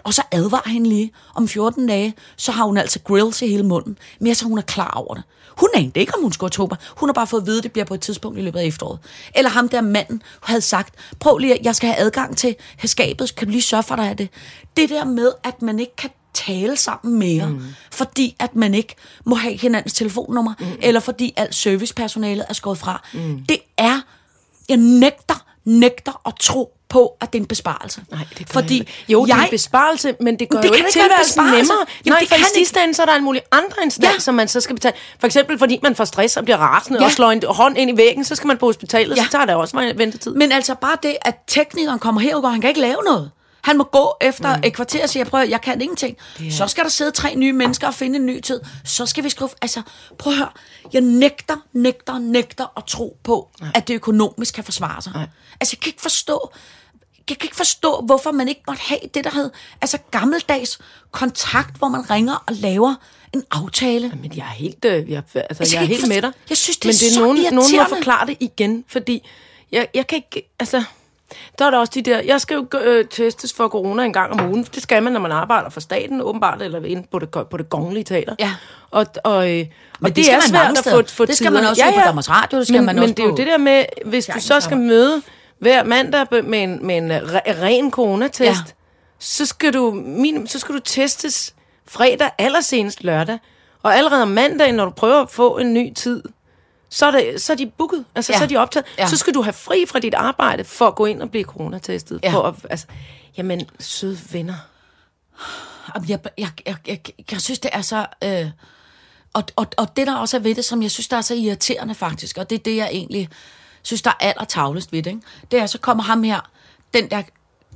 [0.03, 3.63] Og så advarer hende lige, om 14 dage, så har hun altså grills i hele
[3.63, 5.23] munden, mere så hun er klar over det.
[5.57, 6.69] Hun anede ikke, om hun skulle have.
[6.97, 8.65] Hun har bare fået at vide, at det bliver på et tidspunkt i løbet af
[8.65, 8.99] efteråret.
[9.35, 13.47] Eller ham der manden havde sagt, prøv lige, jeg skal have adgang til skabet, kan
[13.47, 14.29] du lige sørge for dig af det?
[14.77, 17.61] Det der med, at man ikke kan tale sammen mere, mm.
[17.91, 20.65] fordi at man ikke må have hinandens telefonnummer, mm.
[20.81, 23.07] eller fordi alt servicepersonalet er skåret fra.
[23.13, 23.45] Mm.
[23.49, 24.01] Det er,
[24.69, 28.01] jeg nægter, nægter at tro på, at det er en besparelse.
[28.11, 28.85] Nej, det gør fordi jeg.
[29.09, 31.09] Jo, det er jeg, en besparelse, men det gør Det jo ikke ikke være en
[31.09, 31.77] tilværelsen nemmere.
[32.05, 34.19] Jamen, Nej, det for i sidste ende, så er der en mulig andre instanser, Ja.
[34.19, 34.95] som man så skal betale.
[35.19, 37.05] For eksempel, fordi man får stress og bliver rasende Ja.
[37.05, 39.23] og slår en hånd ind i væggen, så skal man på hospitalet, Ja.
[39.23, 40.33] så tager det også en ventetid.
[40.35, 43.31] Men altså bare det, at teknikeren kommer herud, og han kan ikke lave noget.
[43.63, 44.63] Han må gå efter mm.
[44.65, 46.17] et kvarter og sige, prøv at jeg kan ingenting.
[46.51, 48.59] Så skal der sidde tre nye mennesker og finde en ny tid.
[48.85, 49.49] Så skal vi skrive...
[49.61, 49.81] Altså,
[50.19, 50.49] prøv at høre.
[50.93, 53.71] Jeg nægter, nægter, nægter at tro på, Nej.
[53.75, 55.11] at det økonomisk kan forsvare sig.
[55.13, 55.27] Nej.
[55.61, 56.51] Altså, jeg kan ikke forstå...
[57.29, 59.49] Jeg kan ikke forstå, hvorfor man ikke måtte have det, der hed
[59.81, 60.79] altså gammeldags
[61.11, 62.95] kontakt, hvor man ringer og laver
[63.33, 64.11] en aftale.
[64.21, 66.15] Men jeg er helt, øh, jeg, altså, Altså, jeg er jeg kan helt ikke med
[66.15, 66.49] forstå- dig.
[66.49, 69.29] Jeg synes, det Men er det er så nogen, nogen må forklare det igen, fordi
[69.71, 70.83] jeg, jeg kan ikke, altså...
[71.59, 74.31] Der er der også de der, jeg skal jo øh, testes for corona en gang
[74.41, 74.63] om ugen.
[74.75, 77.69] Det skal man, når man arbejder for staten, åbenbart, eller inde på det, på det
[77.69, 78.35] kongelige teater.
[78.39, 78.51] Ja.
[78.91, 79.67] Og, og, øh, Men
[80.01, 81.69] og det skal man mange at få, få Det skal man tider.
[81.69, 83.57] også på Danmarks Radio, det skal men, man men også det er jo det der
[83.57, 85.21] med, hvis du så skal møde
[85.59, 88.47] hver mandag med en, med en re- ren coronatest, Ja.
[88.49, 88.55] ja.
[89.19, 91.53] så, skal du, min, så skal du testes
[91.87, 93.37] fredag, allersenest lørdag.
[93.83, 96.23] Og allerede om mandagen, når du prøver at få en ny tid,
[96.93, 98.37] så er, det, så er de booket, altså Ja.
[98.37, 98.85] så er de optaget.
[98.97, 99.07] Ja.
[99.07, 102.19] Så skal du have fri fra dit arbejde for at gå ind og blive coronatestet.
[102.23, 102.33] Ja.
[102.33, 102.85] For at, altså,
[103.37, 104.53] jamen, søde venner.
[105.95, 106.99] Jamen, Jeg, jeg, jeg, jeg,
[107.31, 108.05] jeg synes, det er så...
[108.23, 108.47] Øh,
[109.33, 111.33] og, og, og det, der også er ved det, som jeg synes, der er så
[111.35, 113.29] irriterende faktisk, og det er det, jeg egentlig
[113.81, 115.21] synes, der er allertavlest ved det, ikke?
[115.51, 116.39] det er, så kommer ham her,
[116.93, 117.23] den der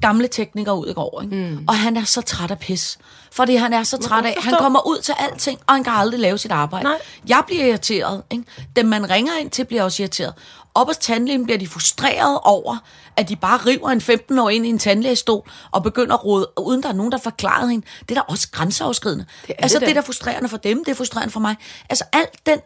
[0.02, 1.36] gamle tekniker ud i går, ikke?
[1.36, 1.66] Mm.
[1.68, 2.98] og han er så træt af pis.
[3.32, 6.20] Fordi han er så træt af, han kommer ud til alting, og han kan aldrig
[6.20, 6.84] lave sit arbejde.
[6.84, 6.98] Nej.
[7.28, 8.24] Jeg bliver irriteret.
[8.32, 8.44] Ikke?
[8.76, 10.34] Dem, man ringer ind til, bliver også irriteret.
[10.76, 12.78] Op hos tandlægen bliver de frustreret over,
[13.16, 16.84] at de bare river en 15-år ind i en tandlægestol og begynder at rode, uden
[16.84, 17.86] der er nogen, der forklarer hende.
[18.10, 19.26] Det er da også grænseoverskridende.
[19.48, 20.02] Det er altså, det det er da.
[20.02, 21.56] da frustrerende for dem, det er frustrerende for mig.
[21.90, 22.60] Altså, alt den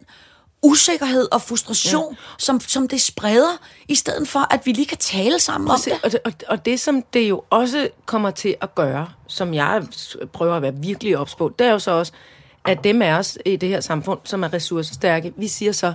[0.63, 2.17] usikkerhed og frustration, ja.
[2.37, 5.89] som, som det spreder, i stedet for, at vi lige kan tale sammen om Se,
[5.89, 5.99] det.
[6.03, 9.83] og, det, og, og det, som det jo også kommer til at gøre, som jeg
[10.33, 12.11] prøver at være virkelig ops på, det er jo så også,
[12.65, 15.93] at dem af os i det her samfund, som er ressourcestærke, vi siger så,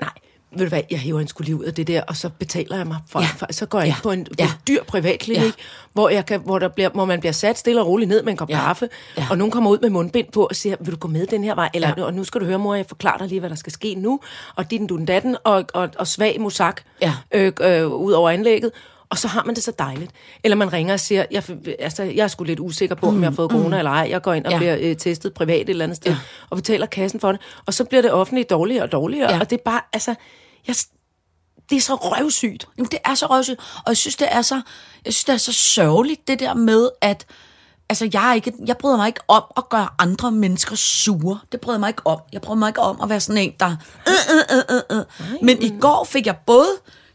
[0.00, 0.10] nej,
[0.58, 2.76] ved du hvad, jeg hiver en skulle lige ud af det der, og så betaler
[2.76, 3.26] jeg mig for, Ja.
[3.36, 3.94] for så går jeg Ja.
[4.02, 4.44] på en, Ja.
[4.44, 5.50] en dyr privatklinik, Ja.
[5.92, 8.30] hvor, jeg kan, hvor, der bliver, hvor man bliver sat stille og roligt ned med
[8.30, 8.56] en kop Ja.
[8.56, 8.88] kaffe,
[9.18, 9.26] Ja.
[9.30, 11.54] og nogen kommer ud med mundbind på og siger, vil du gå med den her
[11.54, 11.70] vej?
[11.74, 12.02] Eller, Ja.
[12.04, 14.20] og nu skal du høre, mor, jeg forklarer dig lige, hvad der skal ske nu,
[14.56, 17.12] og din du den datten, og, og, og svag musak Ja.
[17.34, 18.70] øh, øh, ud over anlægget,
[19.10, 20.10] og så har man det så dejligt.
[20.44, 21.42] Eller man ringer og siger, jeg,
[21.78, 24.06] altså, jeg er sgu lidt usikker på, om jeg har fået corona eller ej.
[24.10, 24.58] Jeg går ind og Ja.
[24.58, 26.18] bliver øh, testet privat et eller andet sted, Ja.
[26.50, 27.40] og betaler kassen for det.
[27.66, 29.32] Og så bliver det offentligt dårligere og dårligere.
[29.34, 29.40] Ja.
[29.40, 30.14] Og det er bare, altså,
[30.68, 30.76] jeg,
[31.70, 32.68] det er så røvsygt.
[32.78, 33.60] Jamen, det er så røvsygt.
[33.76, 34.54] Og jeg synes, det er så,
[35.04, 37.26] jeg synes, det er så sørgeligt, det der med, at
[37.88, 41.38] altså, jeg, er ikke, jeg bryder mig ikke om at gøre andre mennesker sure.
[41.52, 42.18] Det bryder mig ikke om.
[42.32, 43.76] Jeg bryder mig ikke om at være sådan en, der...
[44.08, 45.04] Øh, øh, øh, øh, øh.
[45.42, 46.68] Men i går fik jeg både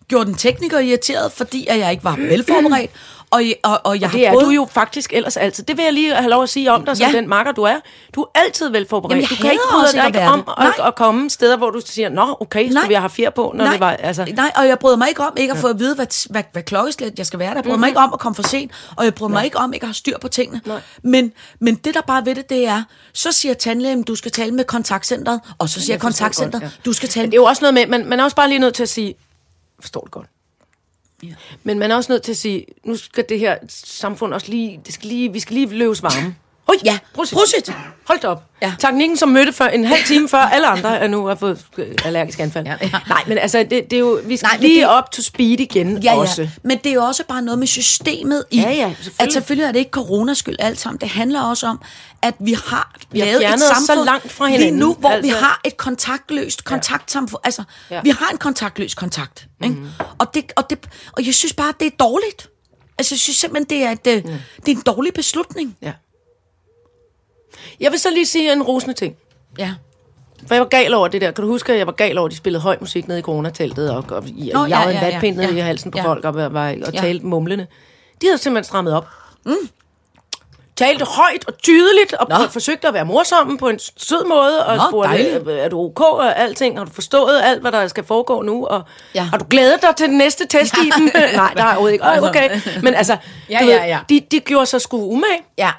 [0.08, 2.92] gjort en tekniker irriteret, fordi at jeg ikke var velforberedt,
[3.32, 4.46] og, og, og jeg Det er har både...
[4.46, 5.64] du jo faktisk ellers altid.
[5.64, 7.18] Det vil jeg lige have lov at sige om dig, som Ja.
[7.18, 7.76] den makker du er.
[8.16, 9.12] Du er altid velforberedt.
[9.12, 10.52] Jamen, jeg du kan ikke bryde dig ikke at om det.
[10.58, 10.88] at, Nej.
[10.88, 12.88] at komme steder, hvor du siger, nå, okay, skulle Nej.
[12.88, 13.92] vi have haft fjer på, når nej, det var...
[13.92, 16.44] Altså, nej, og jeg bryder mig ikke om ikke at få at vide, hvad, hvad,
[16.52, 17.56] hvad klokkeslæt jeg skal være der.
[17.56, 19.74] Jeg bryder mig ikke om at komme for sent, og jeg bryder mig ikke om
[19.74, 20.62] ikke at have styr på tingene.
[20.66, 20.82] Nej.
[21.04, 24.52] Men, men det, der bare ved det, det er, så siger tandlægen, du skal tale
[24.52, 26.70] med kontaktcenteret, og så siger Jeg godt, ja.
[26.86, 27.26] du skal Men tale...
[27.26, 28.90] det er jo også noget med, man, man er også bare lige nødt til at
[28.90, 29.16] sige,
[29.80, 30.28] forstår det godt.
[31.24, 31.28] Ja.
[31.64, 34.82] Men man er også nødt til at sige, nu skal det her samfund også lige,
[34.86, 36.36] det skal lige vi skal lige løves varme.
[36.70, 37.38] Oj, Ja, prosit.
[37.38, 37.74] prosit.
[38.08, 38.44] Hold da op.
[38.62, 38.74] Ja.
[38.80, 41.96] Teknikken, som mødte for en halv time før alle andre, er nu har fået øh,
[42.06, 42.66] allergisk anfald.
[42.66, 42.90] Ja, ja.
[43.08, 45.60] Nej, men altså, det, det er jo, vi skal Nej, lige det- op to speed
[45.60, 46.42] igen Ja, også.
[46.42, 46.50] ja.
[46.64, 49.14] Men det er jo også bare noget med systemet i, Ja, ja, selvfølgelig.
[49.20, 51.00] at selvfølgelig er det ikke coronaskyld alt sammen.
[51.02, 51.82] Det handler også om,
[52.22, 54.80] at vi har Vi har lavet et fjernet os så samfund langt fra lige hinanden,
[54.80, 55.36] nu, hvor vi altså.
[55.44, 57.42] har et kontaktløst kontaktsamfund.
[57.44, 58.02] Altså, Ja.
[58.04, 59.48] vi har en kontaktløs kontakt.
[59.64, 59.76] Ikke?
[60.20, 60.78] Og, det, og, det,
[61.12, 62.48] og jeg synes bare, det er dårligt.
[62.98, 64.24] Altså, jeg synes simpelthen, det er, et, øh,
[64.66, 65.76] det er en dårlig beslutning.
[65.82, 65.92] Ja.
[67.80, 69.16] Jeg vil så lige sige en rosende ting.
[69.58, 69.72] Ja.
[70.48, 71.32] For jeg var gal over det der.
[71.32, 73.22] Kan du huske, at jeg var gal over, at de spillede høj musik nede i
[73.22, 75.58] coronateltet, og, og jeg Nå, ja, ja, en ja, ja, vatpind ned ja.
[75.58, 76.04] i halsen på Ja.
[76.04, 77.00] folk, og, var, var, og Ja.
[77.00, 77.68] talte mumlende.
[78.22, 79.08] De havde simpelthen strammet op.
[79.46, 79.54] Mm.
[80.76, 82.36] Talte højt og tydeligt, og Nå.
[82.52, 85.48] Forsøgte at være morsomme på en sød måde, og Nå, spurgte, dejligt.
[85.48, 86.78] er, er du ok og alting?
[86.78, 88.66] Har du forstået alt, hvad der skal foregå nu?
[88.66, 88.82] Og
[89.16, 89.24] Ja.
[89.24, 91.04] har du glædet dig til den næste test i den?
[91.14, 92.06] Nej, der jeg overhovedet ikke.
[92.30, 92.60] Okay.
[92.84, 93.18] Men altså,
[93.50, 94.00] Ja, du ja, ved, ja.
[94.10, 95.42] De, de gjorde sig sgu umage.
[95.58, 95.72] Ja.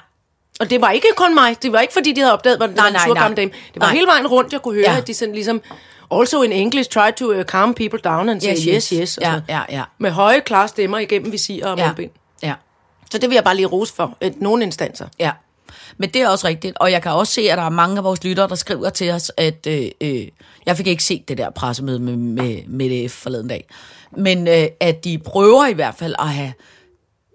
[0.59, 1.55] Og det var ikke kun mig.
[1.63, 3.51] Det var ikke, fordi de havde opdaget, hvordan det Nej, nej, dame.
[3.51, 3.93] Det var Nej.
[3.93, 4.97] hele vejen rundt, jeg kunne høre, Ja.
[4.97, 5.61] at de sådan ligesom...
[6.11, 9.17] Also in English, try to uh, calm people down and say Yes, yes, yes.
[9.17, 9.43] og Ja, sådan.
[9.49, 9.83] ja, ja.
[9.97, 11.85] Med høje, klare stemmer igennem visirer og Ja.
[11.85, 12.11] mundbind.
[12.43, 12.53] ja.
[13.11, 14.17] Så det vil jeg bare lige rose for.
[14.21, 15.07] Øh, Nogle instanser.
[15.19, 15.31] Ja,
[15.97, 16.77] men det er også rigtigt.
[16.79, 19.11] Og jeg kan også se, at der er mange af vores lyttere, der skriver til
[19.11, 20.27] os, at øh, øh,
[20.65, 23.67] jeg fik ikke set det der pressemøde med, med, med DF forleden dag.
[24.17, 26.53] Men øh, at de prøver i hvert fald at have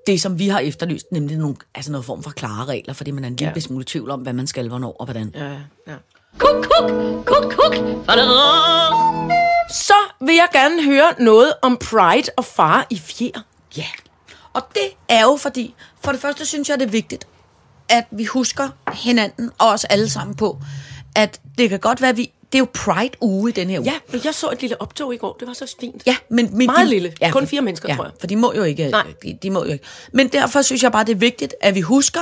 [0.06, 3.24] det, som vi har efterlyst, nemlig nogle, altså noget form for klare regler, fordi man
[3.24, 3.60] er en lille Ja.
[3.60, 5.32] smule tvivl om, hvad man skal, hvornår og hvordan.
[5.34, 5.50] Ja,
[5.88, 5.96] ja.
[6.38, 6.90] Kuk, kuk,
[7.26, 7.74] kuk, kuk.
[9.70, 13.40] Så vil jeg gerne høre noget om Pride og far i fjer.
[13.76, 13.86] Ja.
[14.52, 17.26] Og det er jo fordi, for det første synes jeg, det er vigtigt,
[17.88, 20.58] at vi husker hinanden og os alle sammen på,
[21.14, 23.90] at det kan godt være, at vi, er jo Pride-uge i den her uge.
[23.92, 25.36] Ja, men jeg så et lille optog i går.
[25.40, 26.02] Det var så fint.
[26.06, 27.12] Ja, men, men Meget de- lille.
[27.32, 28.12] Kun fire mennesker, ja, tror jeg.
[28.20, 28.88] For de må jo ikke.
[28.88, 29.06] Nej.
[29.22, 29.84] De, de må jo ikke.
[30.12, 32.20] Men derfor synes jeg bare, det er vigtigt, at vi husker,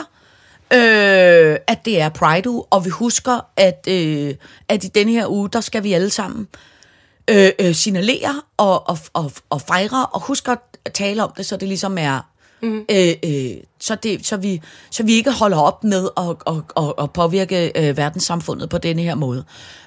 [0.73, 4.35] øh, at det er Pride uge, og vi husker, at, øh,
[4.69, 6.49] at i denne her uge, der skal vi alle sammen
[7.31, 10.59] øh, øh, signalere og, og, og, og fejre, og huske at
[10.95, 12.21] tale om det, så det ligesom er...
[12.65, 12.85] Mm.
[12.91, 16.93] Øh, øh, så, det, så, vi, så vi ikke holder op med at, at, at,
[16.99, 19.45] at påvirke øh, verdenssamfundet på denne her måde.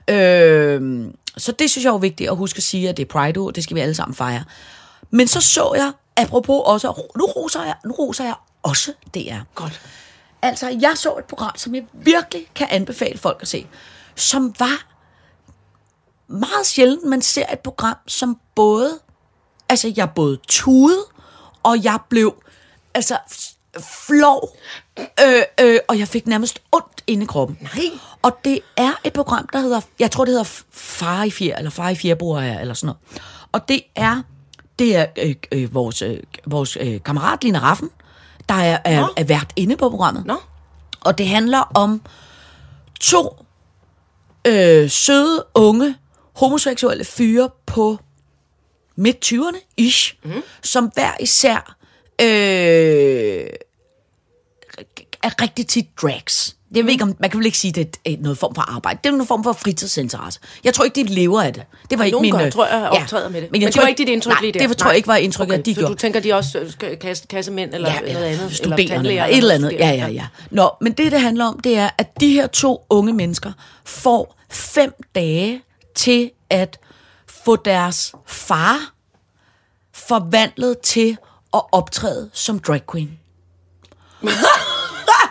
[0.07, 1.05] Øh,
[1.37, 3.63] så det synes jeg er vigtigt at huske at sige, at det er Pride det
[3.63, 4.43] skal vi alle sammen fejre.
[5.11, 6.87] Men så så jeg, apropos også,
[7.17, 9.39] nu roser jeg, nu roser jeg også DR.
[9.55, 9.81] Godt.
[10.41, 13.67] Altså, jeg så et program, som jeg virkelig kan anbefale folk at se,
[14.15, 14.87] som var
[16.27, 18.99] meget sjældent, man ser et program, som både,
[19.69, 21.03] altså jeg både tudede,
[21.63, 22.35] og jeg blev,
[22.97, 23.17] altså,
[24.07, 24.57] flov,
[24.99, 27.57] øh, øh, og jeg fik nærmest ondt inde i kroppen.
[27.61, 27.83] Nej.
[28.21, 31.71] Og det er et program, der hedder, jeg tror det hedder Far i Fjer, eller
[31.71, 33.21] Far i Fjerbror, eller sådan noget.
[33.51, 34.21] Og det er,
[34.79, 37.89] det er øh, øh, vores, øh, vores øh, kammerat Lina Raffen,
[38.49, 39.13] der er, er, Nå.
[39.17, 40.25] er vært inde på programmet.
[40.25, 40.37] Nå.
[41.01, 42.01] Og det handler om
[42.99, 43.45] to
[44.47, 45.95] øh, søde, unge,
[46.35, 47.97] homoseksuelle fyre på
[48.95, 50.43] midt 20'erne, ish, mm.
[50.63, 51.76] som hver især
[52.21, 53.49] øh,
[55.23, 56.57] er rigtig tit drags.
[56.75, 58.99] Jeg ved ikke, om, man kan vel ikke sige, det er noget form for arbejde.
[59.03, 60.39] Det er noget form for fritidsinteresse.
[60.63, 61.63] Jeg tror ikke, de lever af det.
[61.89, 62.33] Det var ikke Nogen min...
[62.33, 63.51] gør, øh, tror jeg, optræder med det.
[63.51, 64.67] Men, jeg Men det tror var ikke dit indtryk nej, lige der?
[64.67, 65.93] det tror jeg ikke var indtrykket, okay, at de så gjorde.
[65.93, 68.55] du tænker, de også øh, skal kasse, kassemænd eller, ja, eller noget andet?
[68.55, 69.71] studerende, eller et eller andet.
[69.71, 70.27] Ja, ja, ja.
[70.51, 73.51] Nå, men det, det handler om, det er, at de her to unge mennesker
[73.85, 75.61] får fem dage
[75.95, 76.79] til at
[77.27, 78.93] få deres far
[79.93, 81.17] forvandlet til
[81.53, 83.09] at optræde som drag queen.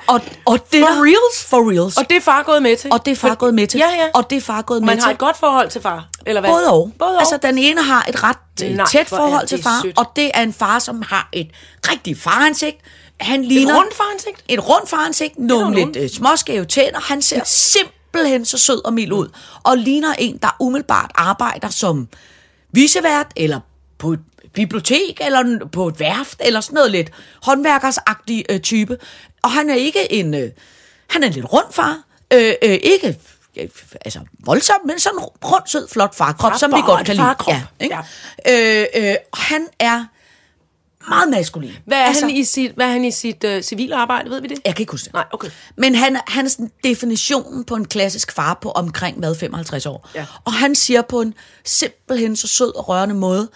[0.09, 1.44] og, og det For der- reals?
[1.50, 1.96] For reals.
[1.96, 2.92] Og det er far gået med til.
[2.92, 3.79] Og det er far For- gået med til.
[3.79, 4.09] Ja, ja.
[4.14, 5.05] Og det er far gået med Man til.
[5.05, 6.50] har et godt forhold til far, eller hvad?
[6.50, 6.92] Både og.
[6.98, 7.18] Både og.
[7.20, 9.98] Altså, den ene har et ret øh, Nej, tæt hvor er forhold til far, sødt.
[9.98, 11.50] og det er en far, som har et
[11.90, 12.76] rigtig faransigt.
[13.20, 13.76] Han ligner...
[13.79, 14.44] rundt faransigt?
[14.48, 17.00] Et rundt faransigt, nogle lidt øh, småskæve tænder.
[17.00, 19.29] Han ser simpelthen så sød og mild ud,
[19.64, 22.09] og ligner en, der umiddelbart arbejder som
[22.72, 23.61] visevært, eller
[23.98, 24.20] på et
[24.56, 27.10] bibliotek, eller på et værft, eller sådan noget lidt
[27.42, 28.98] håndværkersagtig øh, type.
[29.42, 30.34] Og han er ikke en...
[30.34, 30.50] Øh,
[31.10, 32.02] han er en lidt rund far.
[32.32, 33.18] Øh, øh, ikke
[33.56, 33.68] øh,
[34.04, 37.24] altså voldsom, men sådan rund, sød, flot farkrop, Far- som vi godt kan lide.
[37.24, 37.96] farkrop, Ja, ikke?
[39.02, 40.04] Øh, øh, og han er
[41.08, 41.72] meget maskulin.
[41.86, 44.40] Hvad er, altså, han, i sit, hvad er han i sit uh, civile arbejde, ved
[44.40, 44.58] vi det?
[44.64, 45.12] Jeg kan ikke huske det.
[45.14, 45.48] Nej, okay.
[45.76, 50.08] Men han, han er sådan definitionen på en klassisk far på omkring hvad, 55 år.
[50.14, 50.26] Ja.
[50.44, 53.48] Og han siger på en simpelthen så sød og rørende måde,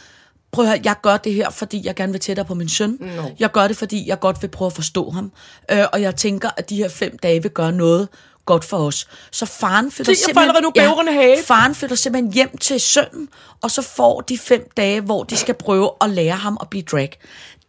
[0.52, 2.98] prøv at høre, jeg gør det her, fordi jeg gerne vil tættere på min søn.
[3.00, 3.30] No.
[3.38, 5.32] Jeg gør det, fordi jeg godt vil prøve at forstå ham.
[5.70, 8.08] Øh, og jeg tænker, at de her fem dage vil gøre noget
[8.46, 9.08] godt for os.
[9.30, 10.72] Så faren flytter Se, allerede nu
[11.12, 11.42] hage.
[11.42, 13.28] faren flytter simpelthen hjem til sønnen,
[13.62, 16.82] og så får de fem dage, hvor de skal prøve at lære ham at blive
[16.82, 17.18] drag.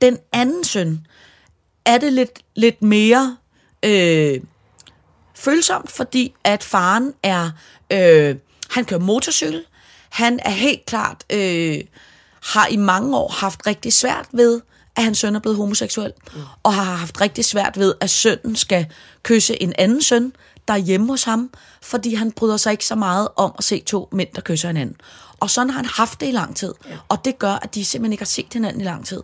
[0.01, 1.05] Den anden søn
[1.85, 3.37] er det lidt, lidt mere
[3.85, 4.39] øh,
[5.35, 7.51] følsomt, fordi at faren er,
[7.91, 8.35] øh,
[8.69, 9.63] han kører motorcykel,
[10.09, 11.79] han er helt klart, øh,
[12.41, 14.61] har i mange år haft rigtig svært ved,
[14.95, 16.41] at hans søn er blevet homoseksuel, mm.
[16.63, 18.85] og har haft rigtig svært ved, at sønnen skal
[19.23, 20.33] kysse en anden søn,
[20.67, 21.49] der er hjemme hos ham,
[21.81, 24.95] fordi han bryder sig ikke så meget om at se to mænd, der kysser hinanden.
[25.39, 26.97] Og sådan har han haft det i lang tid, ja.
[27.09, 29.23] og det gør, at de simpelthen ikke har set hinanden i lang tid.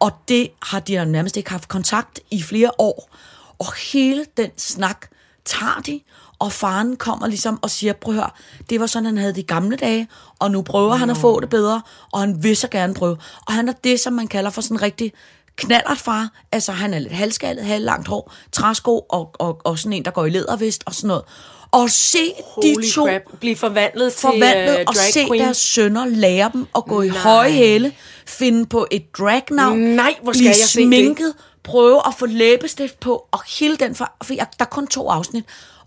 [0.00, 3.10] Og det har de nærmest ikke haft kontakt i flere år.
[3.58, 5.06] Og hele den snak
[5.44, 6.00] tager de,
[6.38, 8.30] og faren kommer ligesom og siger, prøv at høre,
[8.70, 11.48] det var sådan, han havde de gamle dage, og nu prøver han at få det
[11.48, 13.16] bedre, og han vil så gerne prøve.
[13.46, 15.12] Og han er det, som man kalder for sådan en rigtig
[15.56, 16.28] knallert far.
[16.52, 20.24] Altså, han er lidt halvskaldet, halvlangt hår, træsko og, og, og sådan en, der går
[20.24, 21.22] i lædervest og sådan noget.
[21.70, 23.22] Og se Holy de to crap.
[23.40, 25.44] Blive forvandlet, forvandlet til uh, og se queen.
[25.44, 27.18] deres sønner lære dem at gå i Nej.
[27.18, 27.92] høje hæle,
[28.26, 33.26] finde på et dragnavn, Nej, hvor skal blive jeg sminket, prøve at få læbestift på,
[33.30, 35.44] og hele den, for, for jeg, der er kun to afsnit,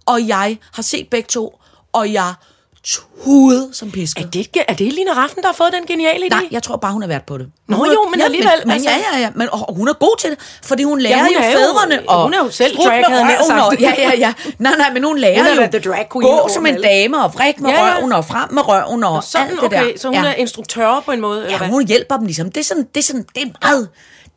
[0.09, 1.59] og jeg har set begge to,
[1.93, 2.33] og jeg
[2.83, 4.25] tudede som pisket.
[4.25, 6.29] Er det, ikke- er det Lina Raffen, der har fået den geniale idé?
[6.29, 7.47] Nej, jeg tror bare, hun har været på det.
[7.67, 8.89] Nå hun jo, men ja, alligevel, Men, altså.
[8.89, 9.29] ja, ja, ja.
[9.35, 11.57] Men, og, og hun er god til det, fordi hun lærer hun jo er jo-
[11.57, 12.09] fædrene.
[12.09, 13.61] og hun er jo selv drag, havde jeg sagt.
[13.61, 14.33] og- Ja, ja, ja.
[14.59, 17.33] Nej, nej, men hun lærer Hun jo the drag queen gå som en dame og
[17.33, 17.97] vrik med Ja, ja.
[17.97, 19.99] røven og frem med røven og Sådan, alt det okay, der.
[19.99, 20.25] så hun ja.
[20.25, 21.67] er instruktør på en måde, eller Ja, hvad?
[21.67, 22.51] hun hjælper dem ligesom.
[22.51, 23.89] Det er sådan, det er sådan, det er meget...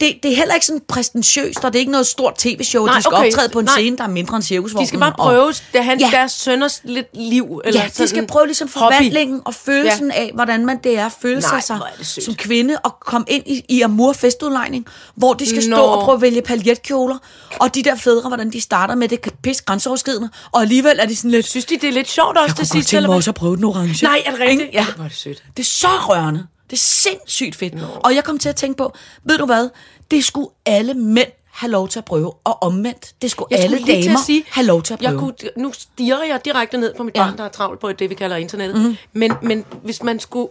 [0.03, 2.87] Det, det er heller ikke sådan præstentiøst, og det er ikke noget stort tv-show.
[2.87, 3.27] Nej, de skal okay.
[3.27, 3.75] optræde på en Nej.
[3.75, 4.83] scene, der er mindre end cirkusvognen.
[4.85, 6.09] De skal bare og- prøve det er hans, Ja.
[6.13, 7.61] deres sønners lidt liv.
[7.65, 8.95] Eller Ja, de skal prøve ligesom hobby.
[8.95, 10.21] forvandlingen og følelsen ja.
[10.21, 13.43] af, hvordan man det er at føle Nej, sig det som kvinde og komme ind
[13.47, 15.77] i, i Amour festudlejning, hvor de skal stå Nå.
[15.83, 17.19] og prøve at vælge paljetkjoler,
[17.61, 21.17] og de der fædre, hvordan de starter med det pis grænseoverskridende, og alligevel er de
[21.17, 22.89] sådan lidt, Synes de, det er lidt sjovt også jeg til kunne godt sidst?
[22.89, 24.05] tænke mig også at prøve den orange.
[24.05, 24.71] Nej, er det rigtigt?
[24.73, 24.87] Ja.
[24.97, 25.43] Hvor er det sødt.
[25.57, 26.47] Det er så rørende.
[26.73, 27.75] Det er sindssygt fedt.
[27.75, 27.87] No.
[28.05, 28.93] Og jeg kom til at tænke på,
[29.25, 29.69] ved du hvad,
[30.11, 33.77] det skulle alle mænd have lov til at prøve, og omvendt, det skulle, Jeg alle
[33.81, 35.11] skulle damer sige, have lov til at prøve.
[35.11, 37.25] Jeg kunne, nu stiger jeg direkte ned på mit Ja.
[37.25, 38.81] barn, der er travlt på det, vi kalder internettet.
[38.85, 38.97] Mm.
[39.13, 40.49] Men, men hvis man skulle...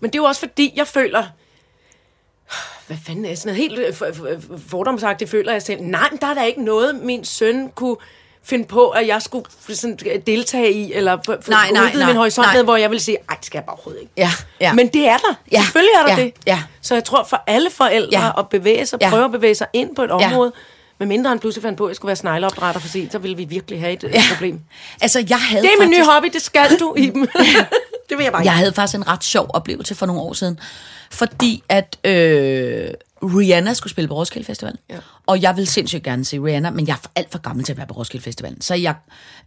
[0.00, 1.24] Men det er jo også fordi, jeg føler...
[2.86, 5.80] Hvad fanden er sådan noget helt øh, for- for- fordomsagtigt, føler jeg selv.
[5.82, 7.96] Nej, men der er da ikke noget, min søn kunne
[8.48, 11.16] finde på, at jeg skulle sådan deltage i, eller
[11.50, 12.54] Nej, nej, udvide nej, min horisont nej.
[12.56, 14.12] med, hvor jeg vil sige, ej, det skal jeg bare overhovedet ikke.
[14.16, 14.30] Ja,
[14.60, 14.72] ja.
[14.72, 15.34] Men det er der.
[15.52, 16.32] Ja, Selvfølgelig er der ja, det.
[16.46, 16.62] ja.
[16.80, 18.30] Så jeg tror for alle forældre Ja.
[18.40, 19.10] at bevæge sig, Ja.
[19.10, 20.14] prøve at bevæge sig ind på et Ja.
[20.14, 20.52] område,
[20.98, 23.36] med mindre han pludselig fandt på, at jeg skulle være snegleopdrætter for sent, så ville
[23.36, 24.22] vi virkelig have et ja.
[24.32, 24.60] problem.
[25.00, 27.28] Altså, jeg havde Det er min nye faktisk- hobby, det skal du, Iben.
[28.08, 30.60] det vil jeg bare Jeg havde faktisk en ret sjov oplevelse for nogle år siden,
[31.10, 32.88] fordi at øh,
[33.22, 34.74] Rihanna skulle spille på Roskilde Festival.
[34.90, 34.96] Ja.
[35.26, 37.76] Og jeg vil sindssygt gerne se Rihanna, men jeg er alt for gammel til at
[37.78, 38.56] være på Roskilde Festival.
[38.60, 38.94] Så jeg...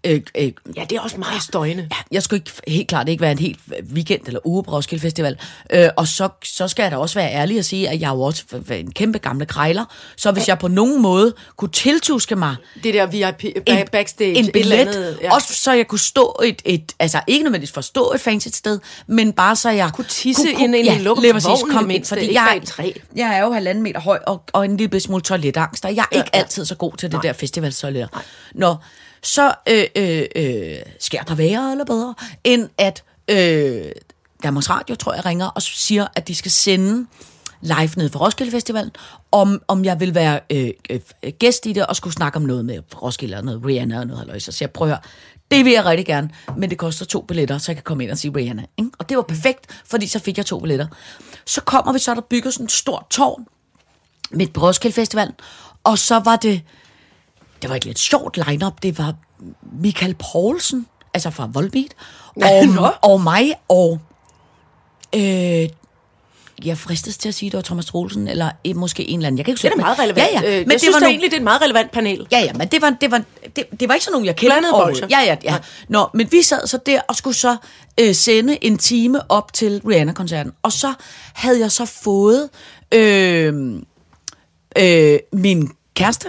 [0.04, 1.88] Øh, øh, Ja, det er også meget støjende.
[1.92, 3.60] Ja, jeg skulle ikke helt klart ikke være en helt
[3.94, 5.38] weekend eller uge på Roskilde Festival.
[5.70, 8.12] Øh, og så, så skal jeg da også være ærlig og sige, at jeg er
[8.16, 9.86] jo også en kæmpe gamle krejler.
[10.16, 14.46] Så hvis jeg på nogen måde kunne tiltuske mig Det der VIP, ba- backstage, en
[14.46, 15.20] et billet, eller andet.
[15.22, 15.34] ja.
[15.36, 18.48] også så jeg kunne stå et, et, altså ikke nødvendigvis for at stå et fancy
[18.48, 21.88] sted, men bare så jeg Kunne tisse ind i en lukket lige præcis, vogn kom
[21.88, 25.00] det ind, fordi jeg, et jeg er jo halvanden meter høj og, og en lille
[25.00, 26.40] smule toiletangst, og jeg er ikke ja.
[26.40, 28.10] altid så god til det der festivaltoilet.
[28.56, 28.76] Nå,
[29.24, 33.92] så øh, øh, øh, sker der værre eller bedre, end at øh,
[34.44, 37.08] Danmarks Radio, tror jeg, ringer og siger, at de skal sende
[37.62, 38.92] live nede for Roskilde Festivalen,
[39.32, 41.00] om, om jeg vil være øh, øh,
[41.40, 44.44] gæst i det, og skulle snakke om noget med Roskilde og noget Rihanna og noget.
[44.44, 44.98] Så jeg prøver
[45.52, 48.12] det vil jeg rigtig gerne, men det koster to billetter, så jeg kan komme ind
[48.12, 48.64] og sige Rihanna.
[48.78, 48.92] Ikke?
[48.98, 50.88] Og det var perfekt, fordi så fik jeg to billetter.
[51.46, 53.46] Så kommer vi så, der bygger sådan et stort tårn
[54.32, 55.34] midt på Roskilde Festivalen,
[55.84, 56.62] og så var det,
[57.62, 58.84] det var et lidt sjovt lineup.
[58.84, 59.14] Det var
[59.74, 61.94] Michael Poulsen, altså fra Volbeat,
[62.36, 64.00] og, og mig, og
[65.16, 65.70] øh,
[66.66, 69.38] jeg fristes til at sige, det var Thomas Troelsen, eller øh, måske en eller anden.
[69.38, 70.28] Jeg kan ikke Det er meget relevant.
[70.34, 70.60] Ja, ja.
[70.62, 72.28] Øh, jeg synes var nogle- egentlig, det er et meget relevant panel.
[72.32, 73.22] Ja, ja, men det var, det var,
[73.56, 75.08] det, det var ikke sådan nogen, jeg kendte Blandede bolsjer.
[75.10, 75.58] Ja, ja, ja.
[75.90, 77.58] Nå, men vi sad så der og skulle så
[78.00, 80.52] øh, sende en time op til Rihanna-koncerten.
[80.64, 80.94] Og så
[81.34, 82.50] havde jeg så fået
[82.94, 83.54] øh,
[84.78, 86.28] øh, min kæreste,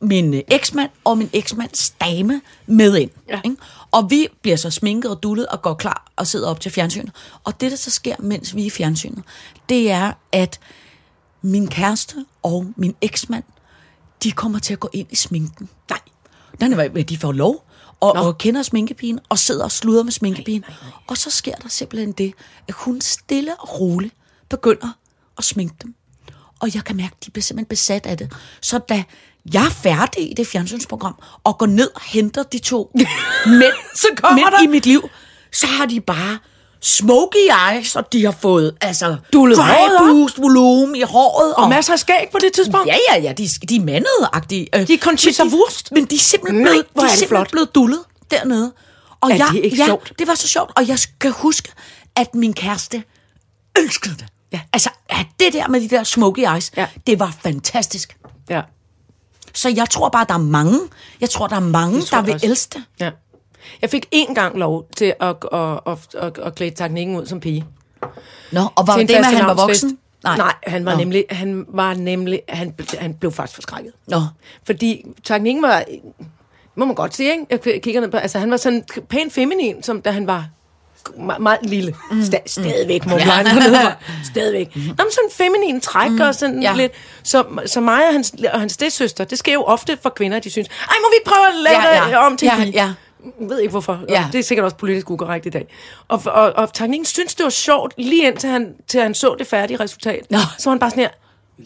[0.00, 3.10] min øh, eksmand og min eksmands dame med ind.
[3.28, 3.40] Ja.
[3.44, 3.56] Ikke?
[3.94, 7.12] Og vi bliver så sminket og dullet og går klar og sidder op til fjernsynet.
[7.44, 9.24] Og det, der så sker, mens vi er i fjernsynet,
[9.68, 10.60] det er, at
[11.42, 13.44] min kæreste og min eksmand,
[14.22, 15.68] de kommer til at gå ind i sminken.
[15.90, 16.00] Nej.
[16.60, 17.66] Nej, nej, de får lov
[18.00, 20.60] og, og kender sminkepigen og sidder og sluder med sminkepigen.
[20.60, 21.00] Nej, nej, nej.
[21.06, 22.34] Og så sker der simpelthen det,
[22.68, 24.14] at hun stille og roligt
[24.48, 24.98] begynder
[25.38, 25.94] at sminke dem.
[26.60, 28.32] Og jeg kan mærke, at de bliver simpelthen besat af det.
[28.60, 29.04] Så da
[29.54, 32.90] jeg er færdig i det fjernsynsprogram, og går ned og henter de to
[33.46, 35.08] mænd Så kommer mænd der- i mit liv,
[35.52, 36.38] så har de bare
[36.80, 37.36] smoky
[37.70, 41.54] eyes, og de har fået altså boost, volumen i håret.
[41.54, 42.86] Og masser af skæg på det tidspunkt.
[42.86, 44.66] Ja, ja, ja, de, de er mandede-agtige.
[44.74, 45.92] Øh, De er Conchita Wurst.
[45.92, 48.72] Men de er simpelthen Nej, blevet, de er er simpelthen blevet dullet dernede.
[49.20, 50.12] Og Er jeg, det ikke ja, sjovt?
[50.18, 50.70] det var så sjovt.
[50.76, 51.72] Og jeg skal huske,
[52.16, 53.02] at min kæreste
[53.76, 54.26] elskede det.
[54.52, 54.60] Ja.
[54.72, 56.86] Altså, at det der med de der smoky eyes, Ja.
[57.06, 58.16] det var fantastisk.
[58.50, 58.60] Ja.
[59.54, 60.78] Så jeg tror bare, der er mange,
[61.20, 62.46] jeg tror, der er mange, der vil også.
[62.46, 62.84] elske det.
[63.00, 63.10] ja.
[63.82, 67.40] Jeg fik én gang lov til at, at, at, at, at klæde teknikken ud som
[67.40, 67.64] pige.
[68.52, 69.98] Nå, og var det med, at han var voksen?
[70.24, 70.98] Nej, han var Nå.
[70.98, 73.92] nemlig, han var nemlig, han, han blev faktisk forskrækket.
[74.06, 74.20] Nå.
[74.66, 75.84] Fordi teknikken var,
[76.74, 77.46] må man godt sige, ikke?
[77.50, 80.48] Jeg kigger ned på, altså han var sådan pænt feminin, som da han var
[81.18, 81.94] meget, meget lille.
[82.10, 82.20] Mm.
[82.20, 83.20] Sta- stadigvæk, må man
[83.72, 83.92] Ja.
[84.24, 84.76] Stadigvæk.
[84.76, 84.82] Mm.
[84.82, 86.20] Nå, men sådan feminin træk mm.
[86.20, 86.74] og sådan Ja.
[86.76, 86.92] lidt.
[87.22, 90.50] Så, så mig og hans, og hans stedsøster, det sker jo ofte for kvinder, de
[90.50, 92.26] synes, ej, må vi prøve at lave Ja, det ja.
[92.26, 92.92] om til Ja, en pige?" ja.
[93.40, 94.00] Jeg ved ikke hvorfor.
[94.08, 94.14] Ja.
[94.20, 94.26] Ja.
[94.32, 95.66] Det er sikkert også politisk ukorrekt i dag.
[96.08, 99.46] Og, og, og teknikken synes, det var sjovt, lige indtil han, til han så det
[99.46, 100.30] færdige resultat.
[100.30, 100.38] Nå.
[100.58, 101.10] Så var han bare sådan her,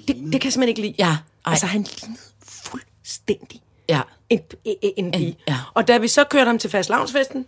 [0.09, 0.95] det, det kan jeg simpelthen ikke lide.
[0.99, 1.17] Ja, ej.
[1.47, 4.01] Altså, han lignede fuldstændig Ja.
[4.31, 5.39] en, en, en pige.
[5.49, 5.57] ja.
[5.75, 7.47] Og da vi så kørte ham til fastlavnsfesten,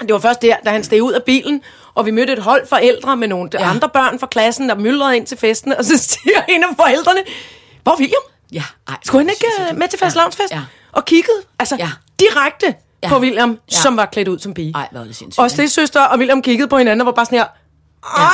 [0.00, 1.62] det var først der, da han steg ud af bilen,
[1.94, 3.60] og vi mødte et hold forældre med nogle Ja.
[3.62, 3.70] ja.
[3.70, 7.20] andre børn fra klassen, der myldrede ind til festen, og så siger en af forældrene,
[7.82, 8.22] hvor er William?
[8.52, 8.94] Ja, ej.
[9.04, 10.52] Skulle han ikke øh, med til fastlavnsfest?
[10.52, 10.60] Ja.
[10.92, 11.90] Og kiggede, altså Ja.
[12.20, 13.08] direkte Ja.
[13.08, 13.76] på William, Ja.
[13.76, 14.72] som var klædt ud som pige.
[14.74, 15.42] Ej, hvor det sindssygt.
[15.42, 17.46] Og stedsøster og William kiggede på hinanden og var bare sådan her,
[18.16, 18.32] ej,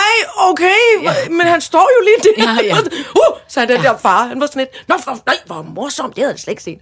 [0.50, 0.64] okay,
[1.02, 1.12] Ja.
[1.22, 1.29] ja.
[1.29, 2.52] men han står jo lige der.
[2.52, 2.81] Ja, ja.
[3.33, 3.76] Uh, så den ja.
[3.83, 6.52] der far, han var sådan lidt, nå, for, nej, hvor morsomt, det havde jeg slet
[6.52, 6.79] ikke set.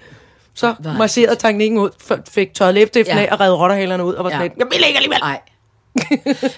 [0.54, 1.90] Så det marcherede teknikken ud,
[2.30, 3.20] fik tørret læbstiften Ja.
[3.22, 3.26] ja.
[3.28, 4.36] af og redde rotterhalerne ud, og var Ja.
[4.36, 5.18] sådan lidt, jeg vil ikke alligevel.
[5.20, 5.40] Nej.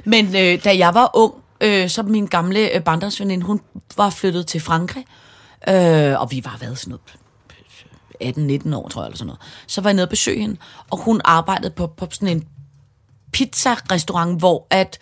[0.04, 3.60] Men øh, da jeg var ung, øh, så min gamle øh, barndomsveninde, hun
[3.96, 5.04] var flyttet til Frankrig,
[5.68, 9.40] øh, og vi var været sådan noget 18-19 år, tror jeg, eller sådan noget.
[9.66, 10.56] Så var jeg nede og besøge hende,
[10.90, 12.44] og hun arbejdede på, på sådan en
[13.32, 14.98] pizza-restaurant, hvor at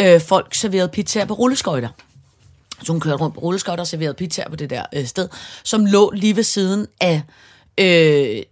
[0.00, 1.88] øh, folk serverede pizzaer på rulleskøjter.
[2.82, 5.28] Så hun kørte rundt på rulleskøjter og serverede pizzaer på det der øh, sted,
[5.64, 7.22] som lå lige ved siden af,
[7.78, 8.42] øh,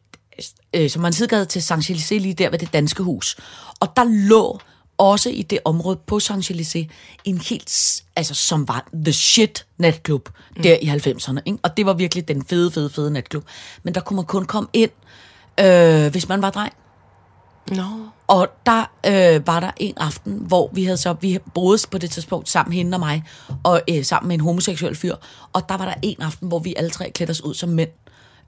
[0.74, 3.36] øh, som man sidegade til Saint-Élysées, lige der ved det danske hus.
[3.80, 4.60] Og der lå
[4.98, 6.88] også i det område på Saint-Élysées
[7.24, 10.28] en helt, altså som var the shit natklub
[10.62, 11.38] der i 90'erne.
[11.46, 11.58] Ikke?
[11.62, 13.44] Og det var virkelig den fede, fede, fede natklub.
[13.82, 14.90] Men der kunne man kun komme ind,
[15.60, 16.72] øh, hvis man var dreng.
[17.70, 17.82] Nå.
[18.26, 22.10] Og der øh, var der en aften, hvor vi havde så, vi boede på det
[22.10, 23.24] tidspunkt sammen, hende og mig,
[23.62, 25.14] og øh, sammen med en homoseksuel fyr.
[25.52, 27.90] Og der var der en aften, hvor vi alle tre klædte os ud som mænd,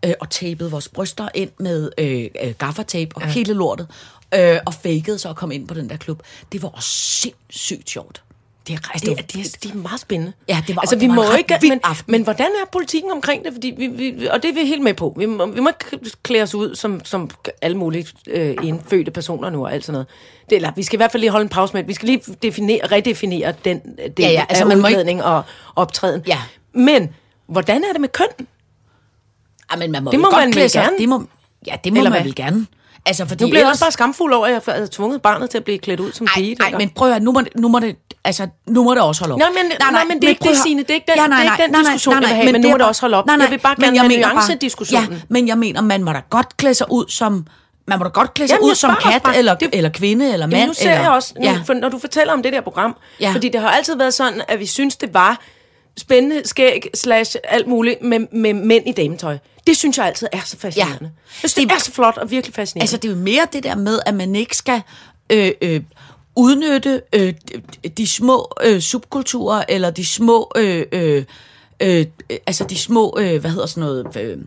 [0.04, 3.28] øh, og tapede vores bryster ind med øh, øh, gaffertape og ja.
[3.28, 3.87] hele lortet,
[4.34, 6.22] øh, og fakede så at komme ind på den der klub.
[6.52, 8.22] Det var også sindssygt sjovt.
[8.66, 10.32] Det er, Altså, det, det er, det, det er meget spændende.
[10.48, 12.12] Ja, det var- altså, det vi var må ikke, men, aften.
[12.12, 13.52] men hvordan er politikken omkring det?
[13.52, 15.14] Fordi vi, vi, og det er vi helt med på.
[15.18, 17.30] Vi må, vi må ikke klæde os ud som, som
[17.62, 20.06] alle mulige øh, indfødte personer nu og alt sådan noget.
[20.50, 21.84] Det, eller, vi skal i hvert fald lige holde en pause med.
[21.84, 25.42] Vi skal lige definere, redefinere den del Ja, ja, altså, man må ikke- og
[25.76, 26.22] optræden.
[26.26, 26.38] Ja.
[26.72, 27.14] Men,
[27.46, 28.46] hvordan er det med køn?
[29.72, 30.98] Ja, men man må Det må godt man vel gerne?
[30.98, 31.22] Det må,
[31.66, 32.66] ja, det må Eller man vel gerne.
[33.07, 35.59] Altså, fordi Nu bliver ellers- også bare skamfuld over, at jeg havde tvunget barnet til
[35.59, 36.54] at blive klædt ud som pige.
[36.54, 39.02] Nej, men prøv at høre, nu må, det, nu må det, altså, nu må det
[39.02, 39.38] også holde op.
[39.38, 40.57] Nej, men- nej, men det er ikke det.
[40.57, 40.83] Signe.
[40.83, 42.77] Det er ikke den- det er ikke den diskussion, jeg vil have, men nu må
[42.77, 43.27] det også holde op.
[43.27, 45.12] Nej, nej, Jeg vil bare men gerne have nuancediskussionen.
[45.12, 47.46] Ja, men jeg mener, man må da godt klæde sig ud som,
[47.87, 49.37] man må da godt klæde sig Jamen, ud som kat, bare.
[49.37, 50.54] eller, Det- eller kvinde, eller mand.
[50.56, 51.52] Jamen, nu ser eller, jeg også, nu, Ja.
[51.52, 51.60] ja.
[51.66, 53.27] for, når du fortæller om det der program, Ja.
[53.29, 53.35] ja.
[53.35, 55.40] fordi det har altid været sådan, at vi synes, det var
[55.98, 59.38] spændende skæg slash alt muligt med, med mænd i dametøj.
[59.69, 60.98] Det synes jeg altid er så fascinerende.
[61.00, 61.08] Ja.
[61.42, 62.83] Jeg synes, det er så flot og virkelig fascinerende.
[62.83, 64.83] Altså, det er jo mere det der med, at man ikke skal
[65.31, 65.81] øh, øh,
[66.37, 67.35] udnytte øh,
[67.85, 71.25] de, de små øh, subkulturer, eller de små, øh, øh,
[71.81, 72.06] øh,
[72.46, 74.38] altså de små, øh, hvad hedder sådan noget, øh,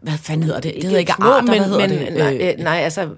[0.00, 0.74] hvad fanden hedder det?
[0.74, 2.12] Det hedder ikke små, arter, men, hvad hedder men, det?
[2.12, 3.08] Nej, Øh, øh, nej, altså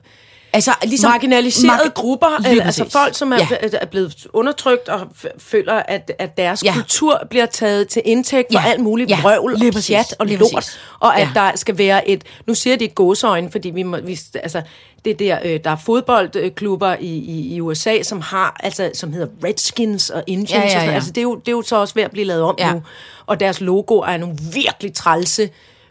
[0.52, 2.92] altså, ligesom marginaliserede margi- grupper, eller, altså præcis.
[2.92, 3.46] folk, som er, Ja.
[3.62, 3.68] ja.
[3.80, 5.00] er blevet undertrykt og
[5.38, 6.68] føler, at, at deres Ja.
[6.68, 6.74] ja.
[6.74, 8.68] kultur bliver taget til indtægt for Ja.
[8.70, 9.20] alt muligt Ja.
[9.22, 9.88] vrøvl og præcis.
[9.94, 10.78] pjat og Lige lort, præcis.
[11.00, 11.40] og at Ja.
[11.40, 14.62] der skal være et, nu siger de gåseøjne, fordi vi, må, vi altså,
[15.04, 19.26] det der, øh, der er fodboldklubber i, i, i USA, som har, altså, som hedder
[19.44, 20.94] Redskins og Indians, Ja, ja, og sådan, ja.
[20.94, 22.72] altså, det, er jo, det er jo så også ved at blive lavet om Ja.
[22.72, 22.82] nu,
[23.26, 25.50] og deres logo er nogle virkelig trælse,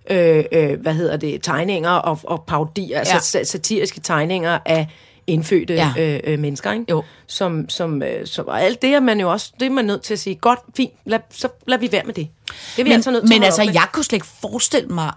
[0.09, 3.41] øh, øh, hvad hedder det, tegninger og, og parodier, altså Ja.
[3.41, 4.87] sa- satiriske tegninger af
[5.27, 5.93] indfødte Ja.
[5.99, 6.85] øh, øh, mennesker, ikke?
[6.89, 7.03] Jo.
[7.27, 10.01] Som, som, øh, som, og alt det er man jo også, det er man nødt
[10.01, 12.27] til at sige, godt, fint, lad, så lad vi være med det.
[12.45, 13.73] Det er vi men, altså nødt til men at altså, med.
[13.73, 15.11] jeg kunne slet ikke forestille mig...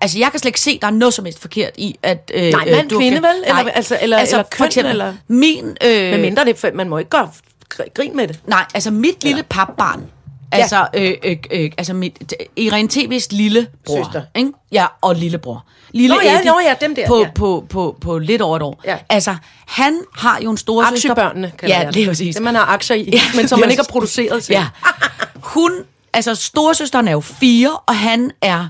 [0.00, 2.30] Altså, jeg kan slet ikke se, der er noget som helst forkert i, at...
[2.34, 3.36] Øh, Nej, mand, du kvinde, kan- vel?
[3.46, 5.76] Eller- altså- eller- eller for køn, eksempel, eller- Min...
[5.84, 7.30] Øh, Men mindre det, man må ikke gøre
[7.74, 8.40] gr- grin med det.
[8.46, 10.06] Nej, altså mit lille papbarn,
[10.52, 14.22] altså, øh, øh, øh, altså mit, Irene TV's lille bror, Søster.
[14.34, 14.52] Ikke?
[14.72, 15.64] Ja, og lillebror.
[15.92, 17.30] Lille Nå ja, Eddie nå ja, dem der, På, ja.
[17.34, 18.80] på, på, på lidt over et år.
[18.84, 18.96] Ja.
[19.08, 19.36] Altså,
[19.66, 22.34] han har jo en store Aktiebørnene, kan Ja, det er præcis.
[22.34, 24.52] Det, man har aktier i, Ja, men som man ikke har produceret til.
[24.52, 24.66] Ja.
[25.34, 25.72] Hun,
[26.12, 28.68] altså storesøsteren er jo fire, og han er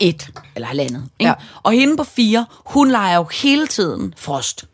[0.00, 1.04] et, eller halvandet.
[1.18, 1.28] Ikke?
[1.28, 1.34] Ja.
[1.62, 4.64] Og hende på fire, hun leger jo hele tiden Frost.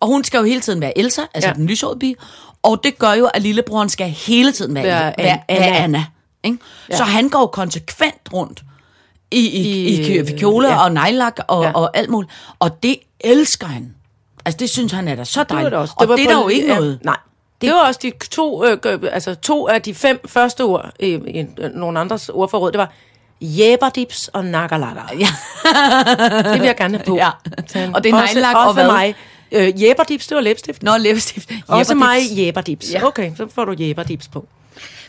[0.00, 1.52] Og hun skal jo hele tiden være Elsa, altså ja.
[1.52, 1.54] Ja.
[1.58, 2.16] den lyshårede pige.
[2.68, 5.76] Og det gør jo, at lillebroren skal hele tiden være, Være være, Anna.
[5.84, 6.04] Anna.
[6.44, 6.58] Ikke?
[6.90, 6.96] Ja.
[6.96, 8.62] Så han går konsekvent rundt
[9.30, 10.84] i, i, i, I- kjole ja.
[10.84, 11.72] og nejlak og, ja.
[11.72, 12.32] Og alt muligt.
[12.58, 13.94] Og det elsker han.
[14.44, 15.70] Altså det synes han er da så Det var dejligt.
[15.72, 15.94] det også.
[15.96, 16.98] og var det er der jo ikke ja, noget.
[17.04, 17.16] Nej.
[17.60, 18.78] Det var også de to, øh,
[19.12, 22.72] altså to af de fem første ord i, i nogle andres ordforråd.
[22.72, 22.92] Det var
[23.40, 25.00] jæberdips og nakalaka.
[25.18, 25.26] Ja.
[26.52, 27.16] Det vil jeg gerne have på.
[27.16, 27.30] Ja.
[27.94, 28.86] Og det er også og hvad?
[28.86, 29.14] mig.
[29.52, 30.82] Øh, jæberdips, det var læbstift.
[30.82, 31.50] Nå, læbestift.
[31.66, 32.92] Også mig jæberdips.
[32.92, 33.06] Ja.
[33.06, 34.48] Okay, så får du jæberdips på.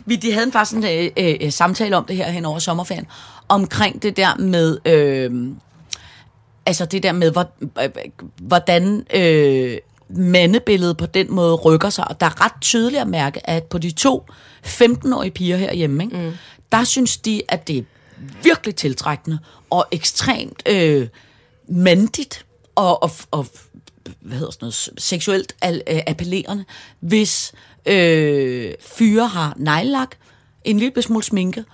[0.06, 3.06] Vi de havde faktisk en øh, øh, øh, samtale om det her hen over sommerferien,
[3.48, 5.48] omkring det der med, øh,
[6.66, 7.32] altså det der med,
[7.82, 7.90] øh,
[8.40, 9.78] hvordan øh,
[10.08, 12.08] mandebilledet på den måde rykker sig.
[12.08, 14.26] Og der er ret tydeligt at mærke, at på de to
[14.66, 16.32] 15-årige piger herhjemme, ikke, mm.
[16.72, 17.82] der synes de, at det er
[18.42, 19.38] virkelig tiltrækkende
[19.70, 21.08] og ekstremt øh,
[21.68, 23.46] mandigt og, og, og
[24.20, 26.64] hvad hedder sådan noget, seksuelt al- øh, appellerende,
[27.00, 27.52] hvis
[27.86, 30.10] øh, fyre har nejlak,
[30.64, 31.64] en lille smule sminke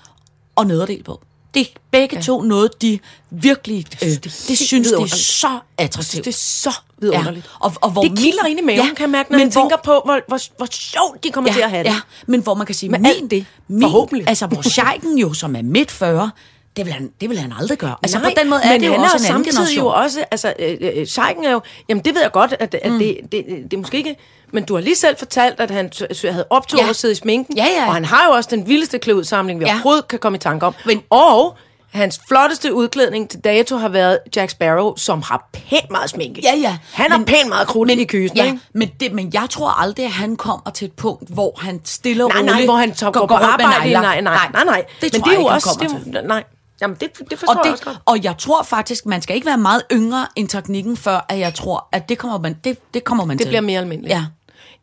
[0.57, 1.22] og nederdel på.
[1.55, 2.22] Det er begge ja.
[2.22, 2.99] to noget, de
[3.30, 6.24] virkelig, øh, det, det helt synes de er så attraktivt.
[6.24, 7.47] Det er så vidunderligt.
[7.47, 7.66] Ja.
[7.66, 9.47] Og, og hvor det kilder ind i maven, Ja, ja, kan jeg mærke, når men
[9.47, 11.91] man hvor- tænker på, hvor, hvor, hvor sjovt de kommer til at have det.
[11.91, 14.28] Ja, men hvor man kan sige, Med min, alt det, min, forhåbentlig.
[14.28, 16.30] altså hvor Scheiken jo, som er midt 40,
[16.77, 17.95] det vil han, det vil han aldrig gøre.
[18.03, 19.85] Altså Nej, på den måde er men det jo han også er en samtidig generation.
[19.85, 22.93] jo også, altså, øh, øh, Scheiken er jo, jamen det ved jeg godt, at, at
[22.93, 22.99] mm.
[22.99, 24.16] det, det, det er måske ikke,
[24.53, 25.93] men du har lige selv fortalt, at han
[26.31, 26.85] havde optur Ja.
[26.85, 26.91] ja.
[26.91, 27.87] at sidde i sminken, Ja, ja.
[27.87, 29.68] og han har jo også den vildeste klæudsamling, vi Ja.
[29.70, 29.74] ja.
[29.74, 30.74] overhovedet kan komme i tanke om.
[30.87, 31.57] Men- og
[31.93, 36.41] hans flotteste udklædning til dato har været Jack Sparrow, som har pænt meget sminke.
[36.45, 36.77] Ja, ja.
[36.93, 38.59] Han har pænt meget krudt i kysen, ja, ikke?
[38.74, 42.24] men, det, men jeg tror aldrig, at han kommer til et punkt, hvor han stille
[42.24, 43.70] og Nej, roligt nej, hvor han så går, på arbejde.
[43.81, 44.03] nejlak.
[44.03, 44.85] Nej, nej, nej, nej.
[45.01, 46.24] Det men tror det er jeg jo ikke, han også, kommer det, til.
[46.29, 46.45] nej.
[46.81, 47.99] Jamen, det, det forstår Og, jeg også det, godt.
[48.07, 51.55] og jeg tror faktisk, man skal ikke være meget yngre end teknikken, før at jeg
[51.55, 53.49] tror, at det kommer man, det, det kommer man Det til.
[53.51, 54.14] bliver mere almindeligt.
[54.14, 54.24] Ja,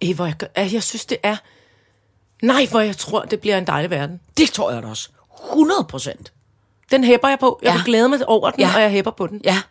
[0.01, 1.35] Ej, hvor jeg, jeg, jeg synes, det er...
[2.41, 4.19] Nej, hvor jeg tror, det bliver en dejlig verden.
[4.37, 5.09] det tror jeg da også.
[5.51, 6.33] 100 procent.
[6.91, 7.59] Den hæpper jeg på.
[7.63, 7.75] Jeg Ja.
[7.75, 8.71] vil glæde mig over den, Ja.
[8.75, 9.41] og jeg hæpper på den.
[9.43, 9.61] Ja.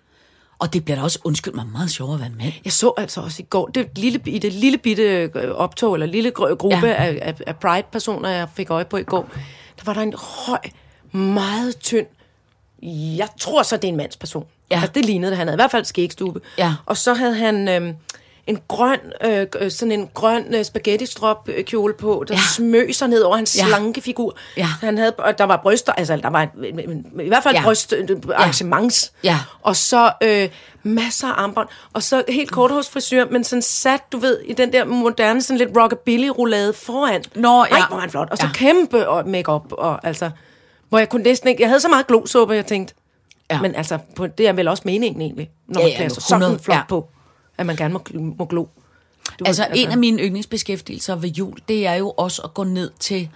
[0.59, 2.53] Og det bliver da også, undskyld mig, meget sjovere at være med.
[2.65, 6.07] Jeg så altså også i går, det lille, i det lille bitte øh, optog, eller
[6.07, 6.93] lille gr- gruppe ja.
[7.05, 9.29] af, af, af Pride-personer, jeg fik øje på i går,
[9.79, 10.15] der var der en
[10.47, 10.59] høj,
[11.13, 12.07] meget tynd,
[13.17, 14.45] jeg tror så, det er en mandsperson.
[14.71, 14.77] Ja.
[14.77, 15.39] Altså, det lignede det.
[15.39, 16.41] Han havde i hvert fald skægstube.
[16.59, 16.75] Ja.
[16.87, 17.95] Og så havde han øh,
[18.47, 22.39] en grøn, øh, øh, sådan en grøn øh, spaghetti-strop øh, kjole på, der Ja.
[22.39, 22.43] ja.
[22.57, 23.63] smøg sig ned over hans Ja.
[23.63, 23.69] ja.
[23.69, 24.37] slanke figur.
[24.57, 24.67] Ja.
[24.81, 27.61] Han havde, og der var bryster, altså der var en, i hvert fald Ja.
[27.61, 27.65] ja.
[27.67, 29.13] bryst, øh, arrangements.
[29.25, 29.39] Ja.
[29.63, 30.49] Og så øh,
[30.83, 31.69] masser af armbånd.
[31.93, 35.71] Og så helt korthårsfrisyr, men sådan sat, du ved, i den der moderne, sådan lidt
[35.77, 37.25] rockabilly-roulade foran.
[37.35, 37.77] Nå, ja.
[37.77, 38.29] Ej, hvor han flot.
[38.31, 38.49] Og så Ja.
[38.49, 38.53] ja.
[38.73, 40.31] kæmpe og makeup og altså...
[40.93, 41.63] Hvor jeg kunne næsten ikke...
[41.63, 42.95] Jeg havde så meget glosuppe, jeg tænkte...
[43.51, 43.55] Ja.
[43.55, 43.63] Ja.
[43.63, 46.35] Men altså, på, det er vel også meningen egentlig, når Ja, man ja, klæder sig
[46.35, 46.79] 100, sådan flot ja.
[46.79, 46.85] ja.
[46.89, 47.11] på,
[47.59, 48.67] at man gerne må, må glo.
[49.39, 52.91] Du, Altså, en af mine yndlingsbeskæftigelser ved jul, det er jo også at gå ned
[53.01, 53.29] til,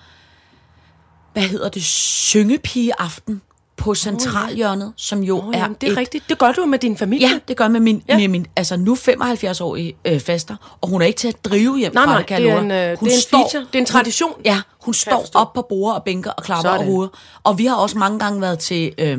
[1.32, 3.42] hvad hedder det, syngepigeaften
[3.86, 6.28] på centralhjørnet, som jo Oh, er jamen, det er et rigtigt.
[6.28, 7.28] Det gør du med din familie.
[7.28, 8.18] Ja, det gør med min, Ja.
[8.18, 11.94] med min altså nu 75-årige øh, faster, og hun er ikke til at drive hjem
[11.94, 13.60] Nej, fra nej, det, kan det er en, øh, det er en feature.
[13.62, 14.32] Det er en tradition.
[14.32, 16.78] Hun, ja, hun står op på bord og bænker og klapper Sådan.
[16.86, 17.10] over hovedet.
[17.44, 19.18] Og vi har også mange gange været til øh,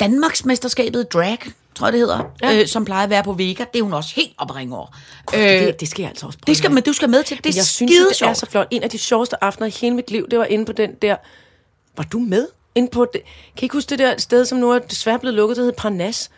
[0.00, 1.38] Danmarksmesterskabet drag,
[1.74, 2.60] tror jeg det hedder, Ja.
[2.60, 3.64] øh, som plejer at være på Vega.
[3.72, 4.86] Det er hun også helt op at ringe over.
[5.34, 6.46] Øh, det, det skal jeg altså også prøve.
[6.46, 7.36] det skal, men du skal med til.
[7.36, 8.36] Det er jeg synes, det er sjovt.
[8.38, 8.66] så flot.
[8.70, 11.16] En af de sjoveste aftener i hele mit liv, det var inde på den der...
[11.96, 12.46] Var du med?
[12.74, 15.34] Inde på det, kan I ikke huske det der sted, som nu er desværre blevet
[15.34, 16.30] lukket, der hed Parnas?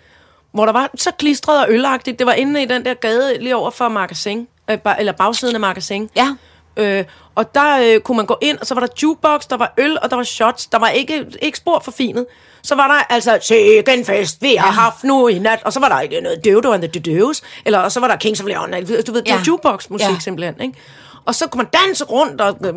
[0.52, 2.18] Hvor der var så klistret og ølagtigt.
[2.18, 4.48] Det var inde i den der gade lige over for magasin.
[4.70, 6.10] Øh, eller bagsiden af magasin.
[6.16, 6.34] Ja.
[6.76, 9.74] Øh, og der øh, kunne man gå ind, og så var der jukebox, der var
[9.78, 10.66] øl, og der var shots.
[10.66, 12.26] Der var ikke, ikke spor for finet.
[12.62, 15.62] Så var der altså, sikke en fest, vi har haft nu i nat.
[15.64, 17.42] Og så var der ikke noget Døvdo and the Døves.
[17.64, 18.70] Eller og så var der Kings of Leon.
[18.72, 19.40] Du ved, det var Ja.
[19.46, 20.18] jukebox-musik Ja.
[20.20, 20.60] simpelthen.
[20.60, 20.78] Ikke?
[21.24, 22.74] Og så kunne man danse rundt og øh,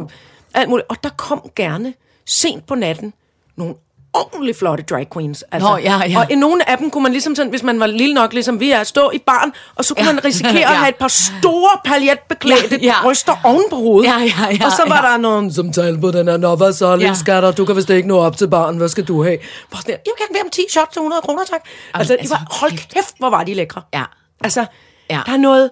[0.54, 0.88] alt muligt.
[0.90, 1.94] Og der kom gerne
[2.28, 3.14] sent på natten
[3.60, 3.76] nogle
[4.14, 5.44] ordentligt flotte drag queens.
[5.52, 5.70] Altså.
[5.70, 6.20] Nå, ja, ja.
[6.20, 8.60] Og i nogle af dem kunne man ligesom sådan, hvis man var lille nok, ligesom
[8.60, 10.14] vi er, stå i barn, og så kunne Ja.
[10.14, 10.68] man risikere at Ja.
[10.68, 12.94] have et par store paljetbeklædte Ja, ja.
[13.02, 14.08] bryster oven på hovedet.
[14.10, 15.12] Ja, ja, ja, og så var ja.
[15.12, 17.14] der nogen, som talte på den her, så, lille Ja.
[17.16, 19.38] skatter, du kan vist ikke nå op til barn, hvad skal du have?
[19.72, 21.62] Bare sådan, jeg kan bede om 10 shots til 100 kroner, tak.
[21.94, 23.82] Altså, de altså, var, hold kæft, hvor var de lækre.
[23.94, 24.04] Ja.
[24.44, 24.66] Altså,
[25.10, 25.20] Ja.
[25.26, 25.70] der er noget,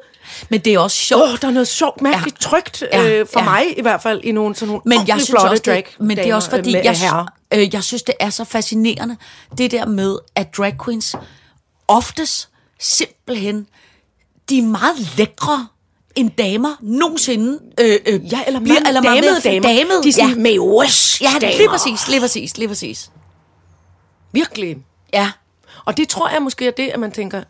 [0.50, 1.24] Men det er også sjovt.
[1.24, 2.50] åh, der er noget sjovt, mærkeligt, Ja.
[2.50, 3.46] trygt, Ja, øh, for ja.
[3.46, 6.08] mig i hvert fald, i nogle sådan nogle Men jeg synes flotte også, drag det,
[6.08, 7.26] men det er også fordi, med jeg, herrer.
[7.54, 9.18] Øh, jeg synes, det er så fascinerende,
[9.58, 11.16] det der med, at drag queens
[11.88, 13.68] oftest simpelthen,
[14.50, 15.68] de er meget lækre
[16.16, 19.62] end damer nogensinde øh, øh, Ja, eller bliver, eller damede damer.
[19.70, 20.36] Damede, De er sådan ja.
[20.36, 21.58] med os Ja, damer.
[21.58, 23.12] lige præcis, lige præcis, lige præcis.
[24.32, 24.78] Virkelig.
[25.14, 25.32] Ja,
[25.86, 27.44] Og det tror jeg måske er det, at man tænker,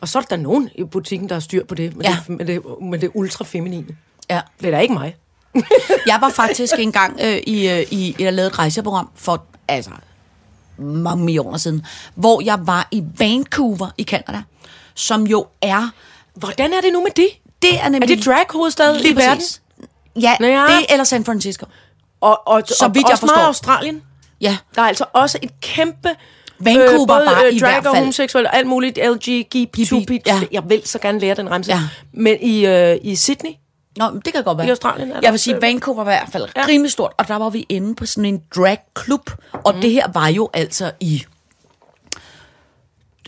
[0.00, 2.16] og så er der nogen i butikken, der har styr på det, med, Ja.
[2.26, 3.96] det, med, det, med det ultra-feminine.
[4.30, 4.40] ja.
[4.60, 5.16] Det er da ikke mig.
[6.06, 9.90] Jeg var faktisk engang øh, i, øh, i, jeg lavede et rejseprogram for, altså,
[10.78, 14.42] mange millioner siden, hvor jeg var i Vancouver i Canada,
[14.94, 15.90] som jo er,
[16.34, 17.28] Hvordan er det nu med det?
[17.62, 18.10] det er nemlig...
[18.10, 19.42] Er det drag-hovedstad Lige i verden?
[20.20, 20.62] Ja, Nå ja.
[20.66, 21.66] det eller San Francisco.
[22.20, 23.46] Og, og, Så og, vidt jeg også meget forstår.
[23.72, 24.02] Australien.
[24.40, 24.56] Ja.
[24.74, 26.08] Der er altså også et kæmpe...
[26.60, 29.92] Vancouver både, var i drag hvert og fald- homoseksuel og alt muligt, LGBTQ.
[30.26, 30.40] Ja.
[30.52, 31.72] Jeg vil så gerne lære den remse.
[31.72, 31.80] Ja.
[32.12, 33.50] Men i, øh, i Sydney,
[33.96, 34.66] Nå, men det kan godt være.
[34.66, 36.64] I Australien er der Jeg vil sige, Vancouver var i hvert fald Ja.
[36.68, 39.80] rimelig stort, og der var vi inde på sådan en dragklub, og mm.
[39.80, 41.24] det her var jo altså i,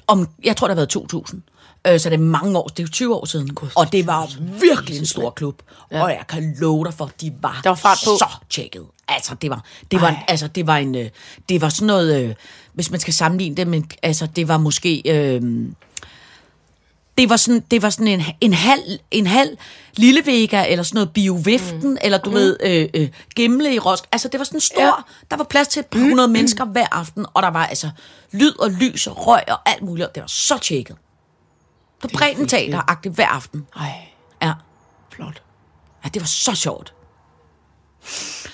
[0.06, 1.42] om, jeg tror, det har været 2000.
[1.86, 3.54] Øh, så det er mange år, det er jo 20 år siden.
[3.54, 4.28] God, og det var
[4.60, 5.62] virkelig en stor klub.
[5.92, 6.02] Ja.
[6.02, 8.10] Og jeg kan love dig for, de var, Der var fart på.
[8.18, 8.84] så tjekket.
[9.08, 11.08] Altså, det var, det var, altså, det var en, øh,
[11.48, 12.34] det var sådan noget, øh,
[12.72, 15.42] hvis man skal sammenligne det, men altså, det var måske, øh,
[17.18, 19.56] det var sådan, det var sådan en, en, halv, en halv
[19.96, 21.96] lille Vega, eller sådan noget bioviften, mm.
[22.02, 22.36] eller du mm.
[22.36, 24.04] ved, øh, øh, Gimle i Rosk.
[24.12, 24.92] Altså, det var sådan stor, Ja.
[25.30, 27.90] der var plads til et par hundrede mennesker hver aften, og der var altså
[28.32, 30.96] lyd og lys og røg og alt muligt, og det var så tjekket.
[32.02, 33.66] På Bredden Teater-agtigt hver aften.
[33.76, 33.92] ej,
[34.42, 34.52] Ja.
[35.14, 35.42] flot.
[36.04, 36.94] ja, det var så sjovt.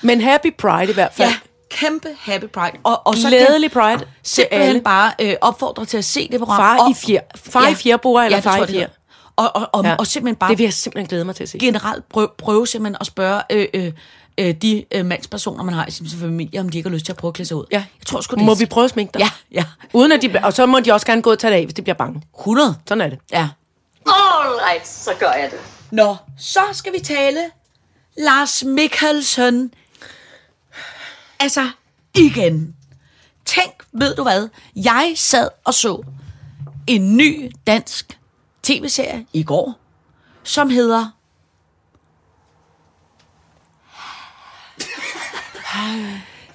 [0.02, 1.30] Men Happy Pride i hvert fald.
[1.30, 1.36] Ja,
[1.84, 2.76] kæmpe happy pride.
[2.82, 4.80] Og, og så Glædelig kan Pride til simpelthen alle.
[4.80, 6.56] bare øh, opfordre til at se det program.
[6.58, 7.20] Far og, i fjer.
[7.36, 8.88] Far i fjerbord, eller det far tror i fjer.
[9.36, 9.88] Og, og, og, Ja.
[9.90, 9.96] ja.
[9.96, 11.58] og simpelthen bare Det vil jeg simpelthen glæde mig til at se.
[11.58, 13.92] generelt prøve, prøve simpelthen at spørge øh, øh,
[14.38, 17.12] øh, de øh, mandspersoner, man har i sin familie, om de ikke har lyst til
[17.12, 17.64] at prøve at klæde sig ud.
[17.72, 17.76] Ja.
[17.76, 19.20] Jeg tror sgu, det Må vi prøve at sminke dig?
[19.20, 19.64] Ja, ja.
[19.98, 21.74] Uden at de, og så må de også gerne gå og tage det af, hvis
[21.74, 22.22] de bliver bange.
[22.40, 22.76] 100.
[22.88, 23.18] Sådan er det.
[23.32, 23.48] Ja.
[24.06, 25.58] All right, så gør jeg det.
[25.90, 27.38] Nå, så skal vi tale
[28.18, 29.70] Lars Mikkelsen.
[31.44, 31.70] Altså,
[32.14, 32.74] igen.
[33.44, 34.48] Tænk, ved du hvad?
[34.76, 36.02] Jeg sad og så
[36.86, 38.18] en ny dansk
[38.62, 39.74] tv-serie i går,
[40.42, 41.06] som hedder...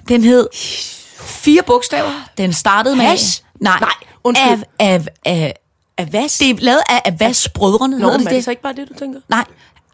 [0.08, 0.48] Den hed
[1.20, 2.30] fire bogstaver.
[2.38, 3.04] Den startede med...
[3.04, 3.42] Hash?
[3.60, 4.62] Nej, Nej, undskyld.
[4.78, 5.52] Av, av, av,
[5.98, 6.38] Avas?
[6.38, 8.94] det er lavet af Avas-brødrene, Nå, men det er det så ikke bare det, du
[8.94, 9.20] tænker?
[9.28, 9.44] Nej.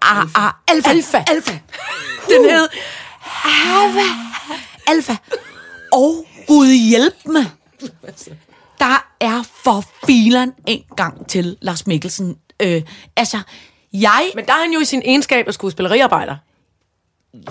[0.03, 0.90] Ah, ah, alfa.
[0.90, 1.24] Alfa.
[1.28, 1.53] Alfa.
[2.30, 2.68] Den hed
[3.44, 4.26] Alfa.
[4.87, 5.16] Alfa.
[5.93, 7.45] Og Gud hjælp mig.
[8.78, 12.37] Der er for filen en gang til Lars Mikkelsen.
[12.61, 12.82] Øh,
[13.16, 13.39] altså,
[13.93, 14.30] jeg...
[14.34, 16.37] Men der er han jo i sin egenskab af skuespilleriarbejder.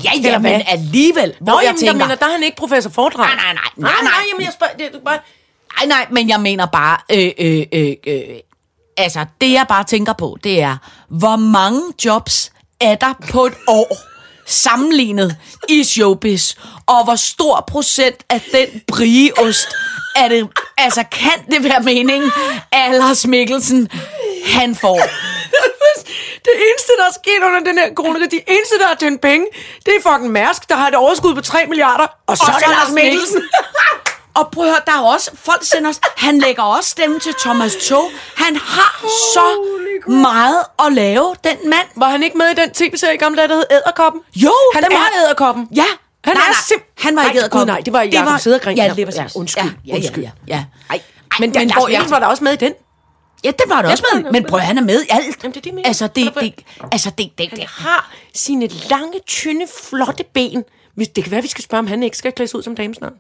[0.04, 1.36] Ja, ja, men alligevel.
[1.40, 3.26] Nå, hvor jeg jamen, jeg tænker, mener, der er han ikke professor Fordrag.
[3.26, 3.64] Nej, nej, nej.
[3.76, 4.24] Nej, Nej, nej, nej.
[4.32, 5.20] jamen, jeg spørger, det, du bare...
[5.78, 8.38] Nej, nej, men jeg mener bare, øh, øh, øh, øh,
[8.98, 10.78] altså det jeg bare tænker på, det er,
[11.10, 14.15] hvor mange jobs er der på et år
[14.46, 15.38] sammenlignet
[15.70, 16.54] i showbiz,
[16.86, 19.68] og hvor stor procent af den brieost
[20.16, 22.32] er det, altså kan det være meningen,
[22.72, 23.90] at Lars Mikkelsen,
[24.46, 25.02] han får?
[26.46, 29.46] Det eneste, der er sket under den her corona, de eneste, der har tjent penge,
[29.86, 32.58] det er fucking Mærsk, der har et overskud på 3 milliarder, og så, Og er
[32.60, 33.42] det Lars Mikkelsen.
[34.40, 37.34] Og prøv at høre, der er også, folk sender os, han lægger også stemme til
[37.40, 38.12] Thomas Tog.
[38.36, 39.46] Han har så
[40.08, 41.88] meget at lave, den mand.
[41.96, 44.22] Var han ikke med i den tv-serie i gamle der hed Æderkoppen?
[44.36, 45.68] Jo, han den er var- Æderkoppen.
[45.76, 45.84] Ja,
[46.24, 48.78] Han nej, er nej, sim- han var ikke gud, nej, det var Jakob Sedergren.
[48.78, 50.24] Ja, Ja, det var ja, undskyld, Ja, ja, undskyld.
[50.24, 50.64] Ja, ja, ja.
[50.92, 51.02] Ej,
[51.40, 52.74] men, men Lars Mikkelsen var da også med i den.
[53.44, 54.32] Ja, den var der også med.
[54.32, 55.44] Men prøv han er med i alt.
[55.44, 55.88] Jamen, det er det, mener.
[55.88, 56.54] Altså, det, det,
[56.92, 57.68] altså, det, det, Han det.
[57.70, 60.64] har sine lange, tynde, flotte ben.
[61.16, 63.14] Det kan være, vi skal spørge, om han ikke skal klædes ud som dame snart.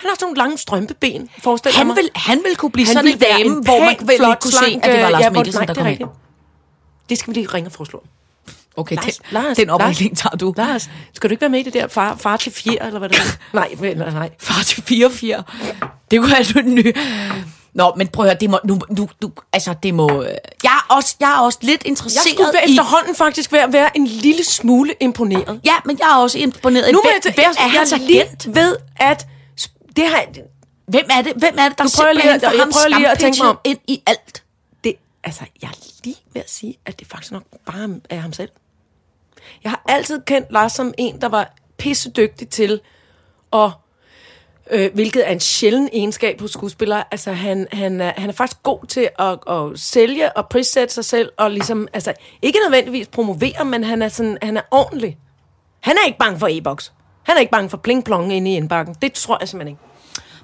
[0.00, 1.96] Han har sådan nogle lange strømpeben, forestil Han mig.
[1.96, 4.52] vil, han vil kunne blive han sådan en dame, en hvor man vel flot, kunne
[4.52, 5.92] se, slank, at det var øh, Lars ja, hvor- Mikkelsen, nej, der det er kom
[5.92, 6.00] ind.
[6.02, 7.08] rigtigt.
[7.10, 8.02] Det skal vi lige ringe og foreslå.
[8.76, 10.54] Okay, Lars, den, Lars, den opringning tager du.
[10.56, 13.08] Lars, skal du ikke være med i det der far, far til fjer, eller hvad
[13.08, 13.22] det er?
[13.56, 14.30] nej, vel, nej.
[14.40, 15.42] Far til 4
[16.10, 16.92] Det kunne være den nye.
[17.74, 20.22] Nå, men prøv at høre, det må, nu, nu, nu, altså, det må...
[20.22, 20.28] øh,
[20.62, 22.72] Jeg er også, jeg er også lidt Jeg interesseret skulle være i...
[22.72, 25.60] efterhånden faktisk være, være en lille smule imponeret.
[25.64, 26.92] Ja, men jeg er også imponeret.
[26.92, 29.26] Nu hvem, vil jeg, hvem er jeg, hans jeg lige ved, at
[29.98, 30.24] det har,
[30.86, 33.10] Hvem er det, hvem er det der Nu prøver jeg lige jeg ham prøver lige
[33.10, 33.58] at tænke mig om.
[33.64, 34.44] ind i alt?
[34.84, 34.94] det,
[35.24, 38.50] altså, jeg er lige ved at sige, at det faktisk nok bare er ham selv.
[39.64, 42.80] Jeg har altid kendt Lars som en, der var pissedygtig til
[43.52, 43.70] at
[44.70, 47.04] Øh, hvilket er en sjælden egenskab hos skuespillere.
[47.10, 51.04] Altså, han, han, er, han er faktisk god til at, at sælge og prissætte sig
[51.04, 55.18] selv, og ligesom, altså, ikke nødvendigvis promovere, men han er, sådan, han er ordentlig.
[55.80, 56.92] Han er ikke bange for e-boks.
[57.22, 58.96] Han er ikke bange for pling-plong inde i indbakken.
[59.02, 59.87] Det tror jeg simpelthen ikke.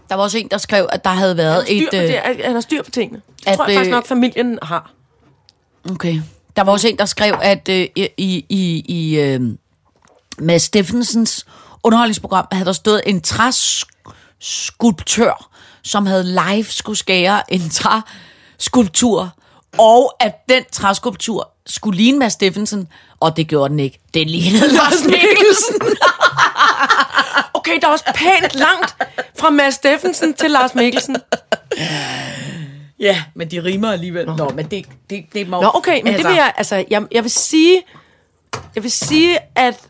[0.09, 1.95] Der var også en, der skrev, at der havde Han været styr et...
[1.95, 2.21] øh, det.
[2.45, 3.23] Han har styr på tingene.
[3.39, 4.91] Det at, tror jeg faktisk øh, nok, familien har.
[5.91, 6.21] Okay.
[6.57, 8.09] Der var også en, der skrev, at øh, i,
[8.49, 9.41] i, i øh,
[10.39, 11.47] med Steffensens
[11.83, 15.51] underholdningsprogram havde der stået en træskulptør,
[15.83, 19.31] som havde live skulle skære en træskulptur,
[19.79, 22.89] og at den træskulptur skulle ligne Mads Steffensen,
[23.21, 24.01] og det gjorde den ikke.
[24.15, 25.75] Den lignede Lars Mikkelsen.
[27.65, 28.97] Okay, der er også pænt langt
[29.39, 31.17] fra Mads Steffensen til Lars Mikkelsen.
[32.99, 34.27] ja, men de rimer alligevel.
[34.27, 35.61] Nå, men det, det, det må...
[35.61, 36.23] Nå, okay, men altså.
[36.23, 37.83] det vil jeg, altså, jeg, jeg vil sige,
[38.75, 39.81] jeg vil sige, at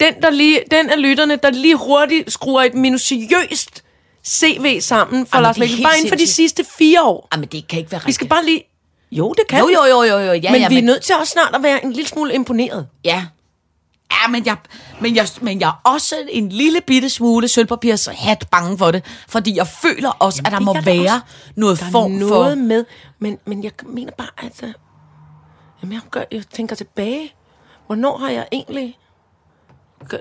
[0.00, 3.84] den, der lige, den af lytterne, der lige hurtigt skruer et minutiøst
[4.26, 7.28] CV sammen for Jamen, Lars Mikkelsen, bare inden for de sidste fire år.
[7.32, 8.06] Jamen, det kan ikke være rigtigt.
[8.06, 8.64] Vi skal bare lige...
[9.12, 10.32] Jo, det kan Jo, jo, jo, jo, jo.
[10.32, 12.86] Ja, men ja, vi er nødt til også snart at være en lille smule imponeret.
[13.04, 13.24] Ja.
[14.12, 14.56] Ja, men jeg,
[15.00, 19.04] men, jeg, men jeg er også en lille bitte smule sølvpapirs hat bange for det,
[19.28, 21.20] fordi jeg føler også, Jamen, at der må være også.
[21.56, 22.62] noget Der er form noget for...
[22.64, 22.84] med,
[23.18, 24.72] men, men jeg mener bare, at øh,
[25.82, 27.34] jamen, jeg, gør, jeg tænker tilbage.
[27.86, 28.98] Hvornår har jeg egentlig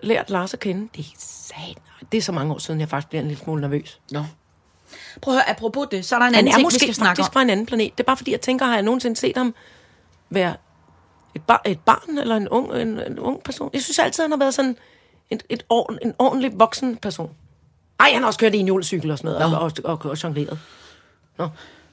[0.04, 0.90] lært Lars at kende?
[0.96, 1.78] Det er sat.
[2.12, 4.00] Det er så mange år siden, jeg faktisk bliver en lille smule nervøs.
[4.12, 4.24] Nå.
[5.22, 6.80] Prøv at høre, apropos det, så er der en Han anden er ting, vi måske
[6.80, 7.34] skal snakke faktisk om.
[7.34, 7.92] fra en anden planet.
[7.98, 9.56] Det er bare fordi, jeg tænker, har jeg nogensinde set ham
[10.30, 10.56] være
[11.38, 13.70] et, bar, et barn eller en ung, en, en ung person?
[13.74, 14.78] Jeg synes altid, han har været sådan
[15.30, 17.32] et, et ord, en ordentlig voksen person.
[18.00, 20.24] Ej, han har også kørt i en julecykel og sådan noget, og, og, og, og
[20.24, 20.60] jongleret.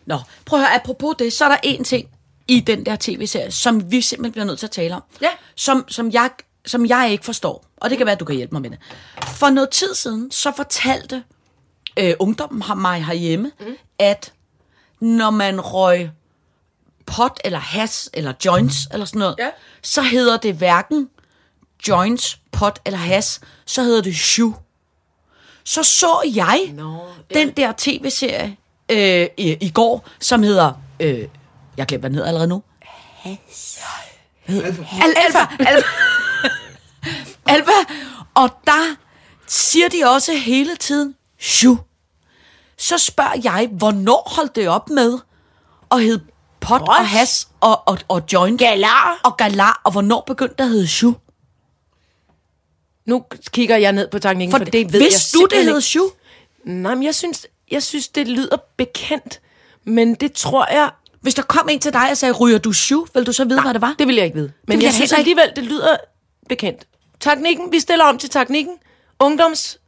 [0.06, 2.08] Nå, prøv at høre, apropos det, så er der en ting
[2.48, 5.02] i den der tv-serie, som vi simpelthen bliver nødt til at tale om.
[5.22, 5.28] Ja.
[5.54, 6.30] Som, som, jeg,
[6.66, 7.64] som jeg ikke forstår.
[7.76, 8.78] Og det kan være, at du kan hjælpe mig med det.
[9.26, 11.22] For noget tid siden, så fortalte
[11.98, 13.76] øh, ungdommen mig herhjemme, mm.
[13.98, 14.32] at
[15.00, 16.10] når man røg
[17.06, 19.48] pot eller has eller joints eller sådan noget, Ja.
[19.82, 21.08] så hedder det hverken
[21.88, 24.54] joints, pot eller has, så hedder det shoe.
[25.64, 28.56] Så så jeg Nå, den der tv-serie
[28.88, 30.72] øh, i, i går, som hedder...
[31.00, 31.28] Øh,
[31.76, 32.62] jeg glemte, hvad den hedder allerede nu.
[34.48, 34.78] Alfa.
[35.02, 35.46] Al- Alfa.
[35.60, 35.88] Alfa.
[37.46, 37.72] Alfa.
[38.34, 38.96] Og der
[39.46, 41.78] siger de også hele tiden, shu.
[42.78, 45.18] Så spørger jeg, hvornår holdt det op med
[45.90, 46.24] at hedde
[46.64, 46.98] pot What?
[46.98, 48.58] og has og, og, og joint?
[48.58, 49.20] Galar.
[49.24, 49.80] Og galar.
[49.84, 51.14] Og hvornår begyndte det at hedde shu?
[53.06, 55.64] Nu kigger jeg ned på teknikken, for, For for det ved jeg Vidste du, det
[55.64, 56.10] hed shu?
[56.64, 59.40] Nej, men jeg synes, jeg synes, det lyder bekendt.
[59.84, 60.90] Men det tror jeg...
[61.20, 63.62] Hvis der kom en til dig og sagde, ryger du shu, vil du så vide,
[63.62, 63.94] hvad det var?
[63.98, 64.52] Det vil jeg ikke vide.
[64.68, 65.96] Men jeg, jeg synes alligevel, det lyder
[66.48, 66.86] bekendt.
[67.20, 68.74] Teknikken, vi stiller om til teknikken.
[69.20, 69.78] Ungdoms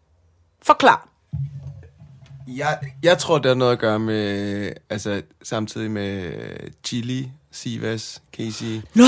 [0.63, 1.09] forklar.
[2.47, 6.33] Jeg, jeg tror, det har noget at gøre med, altså samtidig med
[6.85, 8.81] Chili, Sivas, Casey.
[8.95, 9.05] Nå!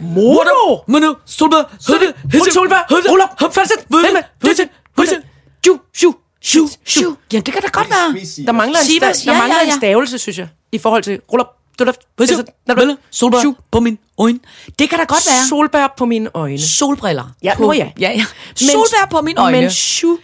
[0.00, 0.78] Mono!
[0.86, 5.16] Manu, Solberg, Hødde, Hul Solberg, Ruller, Hum Falset, Hvem, Dødse, Hudse,
[5.66, 7.16] Ju, Ju, Shu, shu.
[7.32, 8.46] Ja, det kan da godt være.
[8.46, 11.44] Der mangler, en, der mangler en stavelse, synes jeg, i forhold til ruller,
[11.78, 11.92] duller,
[12.76, 14.38] Manu, Solberg på min øjne.
[14.78, 15.48] Det kan da godt være.
[15.48, 16.60] Solbær på mine øjne.
[16.60, 17.24] Solbriller.
[17.42, 17.90] Ja, på, nu ja.
[18.00, 18.24] Ja, ja.
[18.54, 19.60] Solbær på mine øjne.
[19.60, 20.18] Men shu,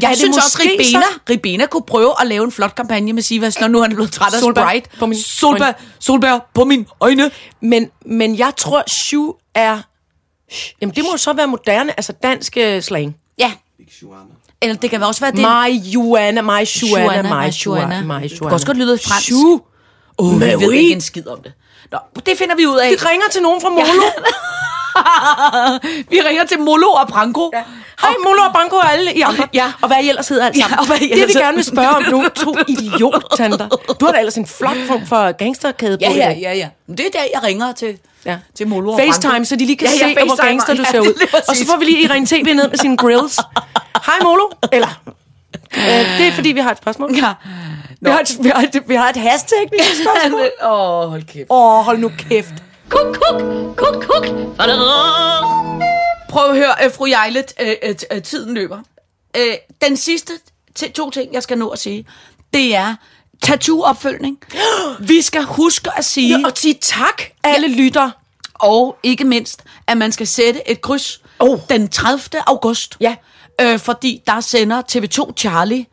[0.00, 2.74] jeg er det synes også, måske Ribena, så- Ribena kunne prøve at lave en flot
[2.74, 4.90] kampagne med Sivas, når nu han er blevet træt af Solbær Sprite.
[4.98, 5.74] på mine Solbær, øjne.
[6.00, 7.30] solbær på mine øjne.
[7.62, 9.78] Men, men jeg tror, shu er...
[10.80, 13.16] Jamen, det må så være moderne, altså dansk øh, slang.
[13.38, 13.52] Ja.
[14.62, 15.40] Eller det kan også være det.
[15.40, 16.40] Maj Joanna.
[17.66, 19.26] Joanna, Maj Det kan også godt lyde fransk.
[19.26, 19.60] Chou.
[20.18, 21.52] Oh, vi Mais ved ikke en skid om det.
[21.92, 22.90] Nå, det finder vi ud af.
[22.90, 23.82] Vi ringer til nogen fra Molo.
[26.10, 27.50] vi ringer til Molo og Branko.
[27.54, 27.62] Ja.
[28.00, 29.44] Hej, Molo og Banko og alle i andre.
[29.54, 29.72] Ja.
[29.82, 30.78] Og hvad I ellers hedder alt Ja, sammen.
[30.78, 33.68] og hvad I det vi gerne vil spørge om nu, to idiot-tanter.
[34.00, 36.68] Du har da ellers en flot form for gangsterkæde på Ja, i ja, ja, ja.
[36.86, 38.36] Men det er der, jeg ringer til, Ja.
[38.56, 39.12] til Molo og Branko.
[39.12, 41.28] FaceTime, så de lige kan Ja, ja, se, hvor gangster du ja, ser ud.
[41.48, 43.36] Og så får vi lige Irene TV ned med sine grills.
[44.06, 44.50] Hej, Molo.
[44.72, 45.00] Eller,
[45.76, 47.14] øh, det er fordi, vi har et spørgsmål.
[47.16, 47.32] Ja.
[48.00, 50.40] Vi har et, vi har et, vi har et hasteknisk spørgsmål.
[50.62, 50.70] Åh,
[51.04, 51.46] oh, hold kæft.
[51.50, 52.54] Åh, oh, hold nu kæft.
[52.88, 53.42] Kuk, kuk,
[53.76, 54.26] kuk, kuk.
[56.28, 58.78] Prøv at høre, øh, fru Jejlet, øh, øh, øh, tiden løber.
[59.36, 60.32] Øh, den sidste
[60.80, 62.06] t- to ting, jeg skal nå at sige,
[62.54, 62.94] det er
[63.46, 64.38] tattoo-opfølgning.
[65.00, 68.10] Vi skal huske at sige, Ja, og sige tak, alle lytter.
[68.54, 71.58] og ikke mindst, at man skal sætte et kryds Oh.
[71.68, 72.20] den 30.
[72.48, 72.96] august.
[73.00, 73.16] Ja.
[73.60, 75.86] Øh, fordi der sender TV2 Charlie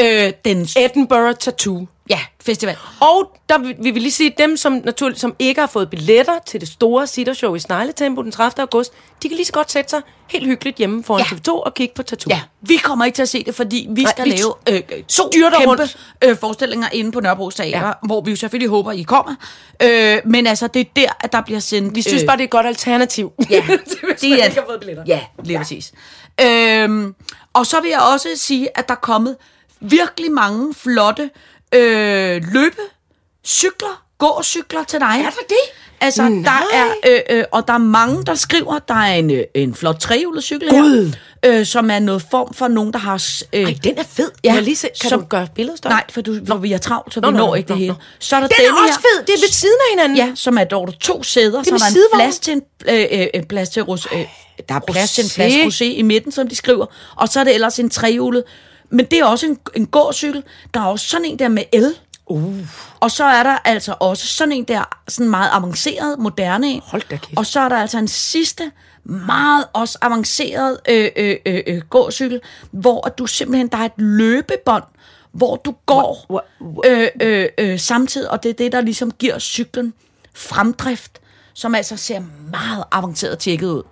[0.00, 1.86] øh, den Edinburgh Tattoo.
[2.10, 2.76] ja, festival.
[3.00, 6.60] Og der vil vi lige sige, dem som naturligt som ikke har fået billetter til
[6.60, 8.60] det store sittershow i Snegletempo den 30.
[8.62, 8.92] august,
[9.22, 11.36] de kan lige så godt sætte sig helt hyggeligt hjemme foran Ja.
[11.36, 12.30] TV2 og kigge på Tattoo.
[12.30, 14.82] Ja, vi kommer ikke til at se det, fordi vi Nej, skal vi lave øh,
[15.08, 15.96] to kæmpe rundt.
[16.24, 17.92] øh, forestillinger inde på Nørrebro Teater, ja.
[18.06, 19.34] Hvor vi jo selvfølgelig håber, I kommer.
[19.82, 21.94] Øh, men altså, det er der, at der bliver sendt...
[21.94, 23.32] Vi synes øh, bare, det er et godt alternativ.
[23.50, 25.04] Ja, Hvis det er ikke har fået billetter.
[25.06, 25.58] Ja, lige ja.
[25.58, 25.92] præcis.
[26.40, 27.14] Øhm,
[27.52, 29.36] og så vil jeg også sige, at der er kommet
[29.80, 31.30] virkelig mange flotte
[31.74, 35.06] øh, løbecykler, gåcykler til dig.
[35.24, 35.56] Er der det?
[36.00, 36.42] Altså, Nej.
[36.52, 36.86] der er,
[37.30, 40.44] øh, øh, og der er mange, der skriver, der er en, øh, en flot trehjulet
[40.44, 41.12] cykel Gud.
[41.44, 43.24] her, øh, som er noget form for nogen, der har...
[43.52, 44.30] Øh, Ej, den er fed.
[44.44, 45.92] Ja, jeg lige se, kan som- du gøre billedet større?
[45.92, 47.74] Nej, for, du, for vi er travlt, så Nå, vi nå, når nå, ikke det
[47.76, 47.88] nå, hele.
[47.92, 47.94] nå.
[48.18, 49.26] Så er der Den denne er også her, fed.
[49.26, 50.16] Det er ved siden af hinanden.
[50.28, 53.20] Ja, som er dog to sæder, så med der er en plads til en, øh,
[53.20, 54.24] øh, en plads til ros, øh,
[54.68, 57.44] der er plads til en flaske rosé i midten, som de skriver, og så er
[57.44, 58.44] det ellers en trehjulet.
[58.90, 60.42] Men det er også en, en gåcykel.
[60.74, 61.94] Der er også sådan en der med el.
[62.26, 62.54] Uh.
[63.00, 66.82] Og så er der altså også sådan en der sådan meget avanceret, moderne en.
[66.84, 67.38] Hold da kæft.
[67.38, 68.70] Og så er der altså en sidste,
[69.04, 74.84] meget også avanceret øh, øh, øh, øh, gåcykel, hvor du simpelthen, der er et løbebånd,
[75.32, 79.38] hvor du går Wha- øh, øh, øh, samtidig, og det er det, der ligesom giver
[79.38, 79.94] cyklen
[80.34, 81.20] fremdrift,
[81.54, 83.82] som altså ser meget avanceret tjekket ud.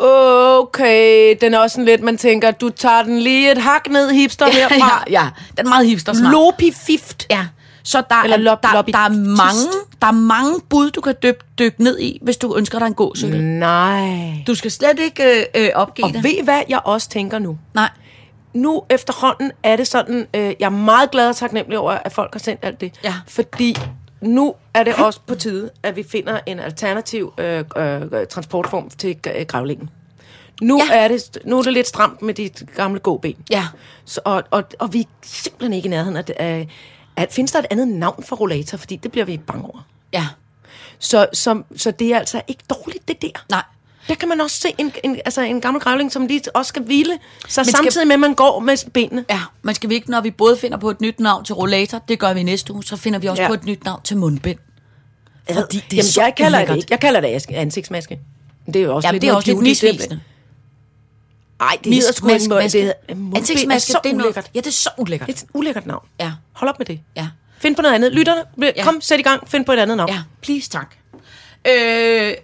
[0.00, 4.10] Okay, den er også sådan lidt, man tænker, du tager den lige et hak ned
[4.10, 5.04] hipster herfra.
[5.10, 6.32] ja, ja, den er meget hipster smart.
[6.32, 7.26] Lopi fift.
[7.30, 7.46] Ja,
[7.82, 9.60] så der, Eller er, lop- der, lobby- der, er mange,
[10.02, 12.94] der er mange bud, du kan dykke, dykke ned i, hvis du ønsker dig en
[12.94, 13.40] god cykel.
[13.42, 14.20] Nej.
[14.46, 16.24] Du skal slet ikke øh, øh, opgive Og det.
[16.24, 17.58] ved hvad, jeg også tænker nu?
[17.74, 17.88] Nej.
[18.54, 22.30] nu efterhånden er det sådan, øh, jeg er meget glad og taknemmelig over, at folk
[22.34, 22.92] har sendt alt det.
[23.04, 23.14] Ja.
[23.28, 23.76] Fordi
[24.20, 29.16] nu er det også på tide, at vi finder en alternativ øh, øh, transportform til
[29.36, 29.90] øh, gravlingen.
[30.62, 31.04] Nu, Ja.
[31.04, 33.36] er det, nu er det lidt stramt med de gamle gåben.
[33.50, 33.66] Ja.
[34.04, 36.68] Så, og, og, og vi er simpelthen ikke i nærheden af, af,
[37.16, 39.86] at findes der et andet navn for rollator, fordi det bliver vi bange over.
[40.12, 40.26] Ja.
[40.98, 43.44] Så, så, så det er altså ikke dårligt, det der.
[43.50, 43.62] Nej.
[44.08, 46.82] Der kan man også se en, en, altså en gammel gravling, som lige også skal
[46.82, 49.24] hvile, så skal- samtidig med, at man går med benene.
[49.30, 52.18] Ja, man skal ikke, når vi både finder på et nyt navn til rollator, det
[52.18, 53.44] gør vi næste uge, så finder vi også ja.
[53.44, 53.48] Ja.
[53.50, 54.58] på et nyt navn til mundbind.
[55.52, 56.76] Fordi det er Jamen, så jeg kalder ulækkert.
[56.76, 56.90] det.
[56.90, 58.20] Jeg kalder det as- ansigtsmaske.
[58.66, 60.20] Det er jo også Jamen, lidt det er noget også lidt er- misvisende.
[61.60, 62.78] Nej, det hedder sgu ikke maske.
[62.78, 64.50] Det hedder, mundbind Ansigtsmaske, er så det er noget, ulækkert.
[64.54, 65.26] ja, det er så ulækkert.
[65.28, 66.06] Det er et ulækkert navn.
[66.20, 66.32] Ja.
[66.52, 67.00] Hold op med det.
[67.16, 67.28] Ja.
[67.58, 68.12] Find på noget andet.
[68.12, 68.40] Lytterne,
[68.76, 68.84] Ja.
[68.84, 69.48] kom, sæt i gang.
[69.48, 70.10] Find på et andet navn.
[70.10, 70.94] Ja, please tak.
[71.68, 72.34] Øh,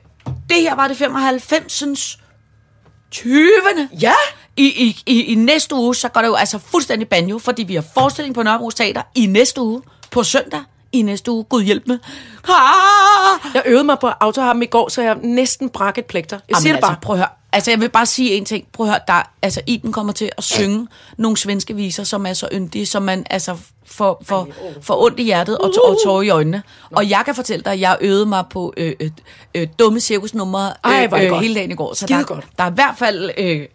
[0.48, 2.18] det her var det 95.
[3.10, 3.48] 20.
[4.00, 4.12] Ja.
[4.56, 7.74] I, i, i, I næste uge, så går det jo altså fuldstændig banjo, fordi vi
[7.74, 10.60] har forestilling på Nørrebro Teater i næste uge, på søndag
[10.92, 11.44] i næste uge.
[11.44, 11.98] Gud hjælp med.
[12.48, 13.54] Ah!
[13.54, 16.38] Jeg øvede mig på autoharm i går, så jeg næsten brak et plekter.
[16.48, 16.90] Jeg siger Jamen, det bare.
[16.90, 17.28] Altså, prøv at høre.
[17.56, 18.66] Altså, jeg vil bare sige en ting.
[18.72, 20.86] Prøv at høre, der, altså, Iben kommer til at synge
[21.18, 24.48] nogle svenske viser, som er så yndige, som man altså får for,
[24.82, 26.62] for ondt i hjertet og, og tårer i øjnene.
[26.90, 29.10] Og jeg kan fortælle dig, at jeg øvede mig på øh, øh,
[29.54, 30.92] øh, dumme cirkusnumre øh,
[31.24, 31.94] øh, hele dagen i går.
[31.94, 32.14] Så der,
[32.58, 33.30] der er i hvert fald...
[33.38, 33.66] Øh,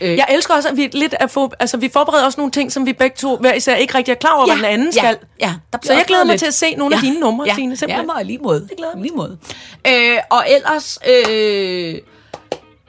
[0.00, 2.72] øh, Jeg elsker også, at vi lidt er for, altså vi forbereder også nogle ting,
[2.72, 5.16] som vi begge to hver især ikke rigtig er klar over, hvad den anden skal.
[5.40, 7.54] Ja, der Så jeg glæder mig lidt- til at se nogle af dine numre, ja,
[7.54, 8.06] Signe, simpelthen.
[8.10, 8.60] Ja, mig lige måde.
[8.60, 9.38] Det glæder mig lige måde.
[9.88, 10.98] Øh, og ellers,
[11.30, 11.94] øh,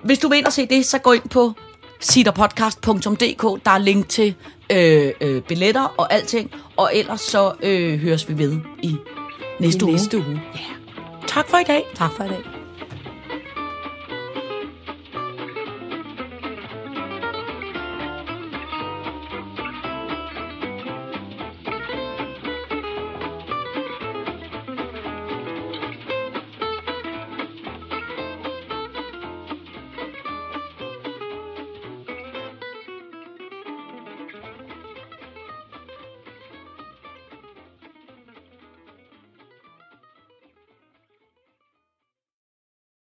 [0.05, 1.53] hvis du vil ind og se det, så gå ind på
[1.99, 3.65] siderpodcast.dk.
[3.65, 4.35] Der er link til
[4.71, 6.51] øh, øh, billetter og alting.
[6.77, 8.95] Og ellers så øh, høres vi ved i
[9.59, 9.93] næste uge.
[9.93, 10.41] Næste uge.
[11.27, 11.83] Tak for i dag.
[11.95, 12.64] Tak for i dag.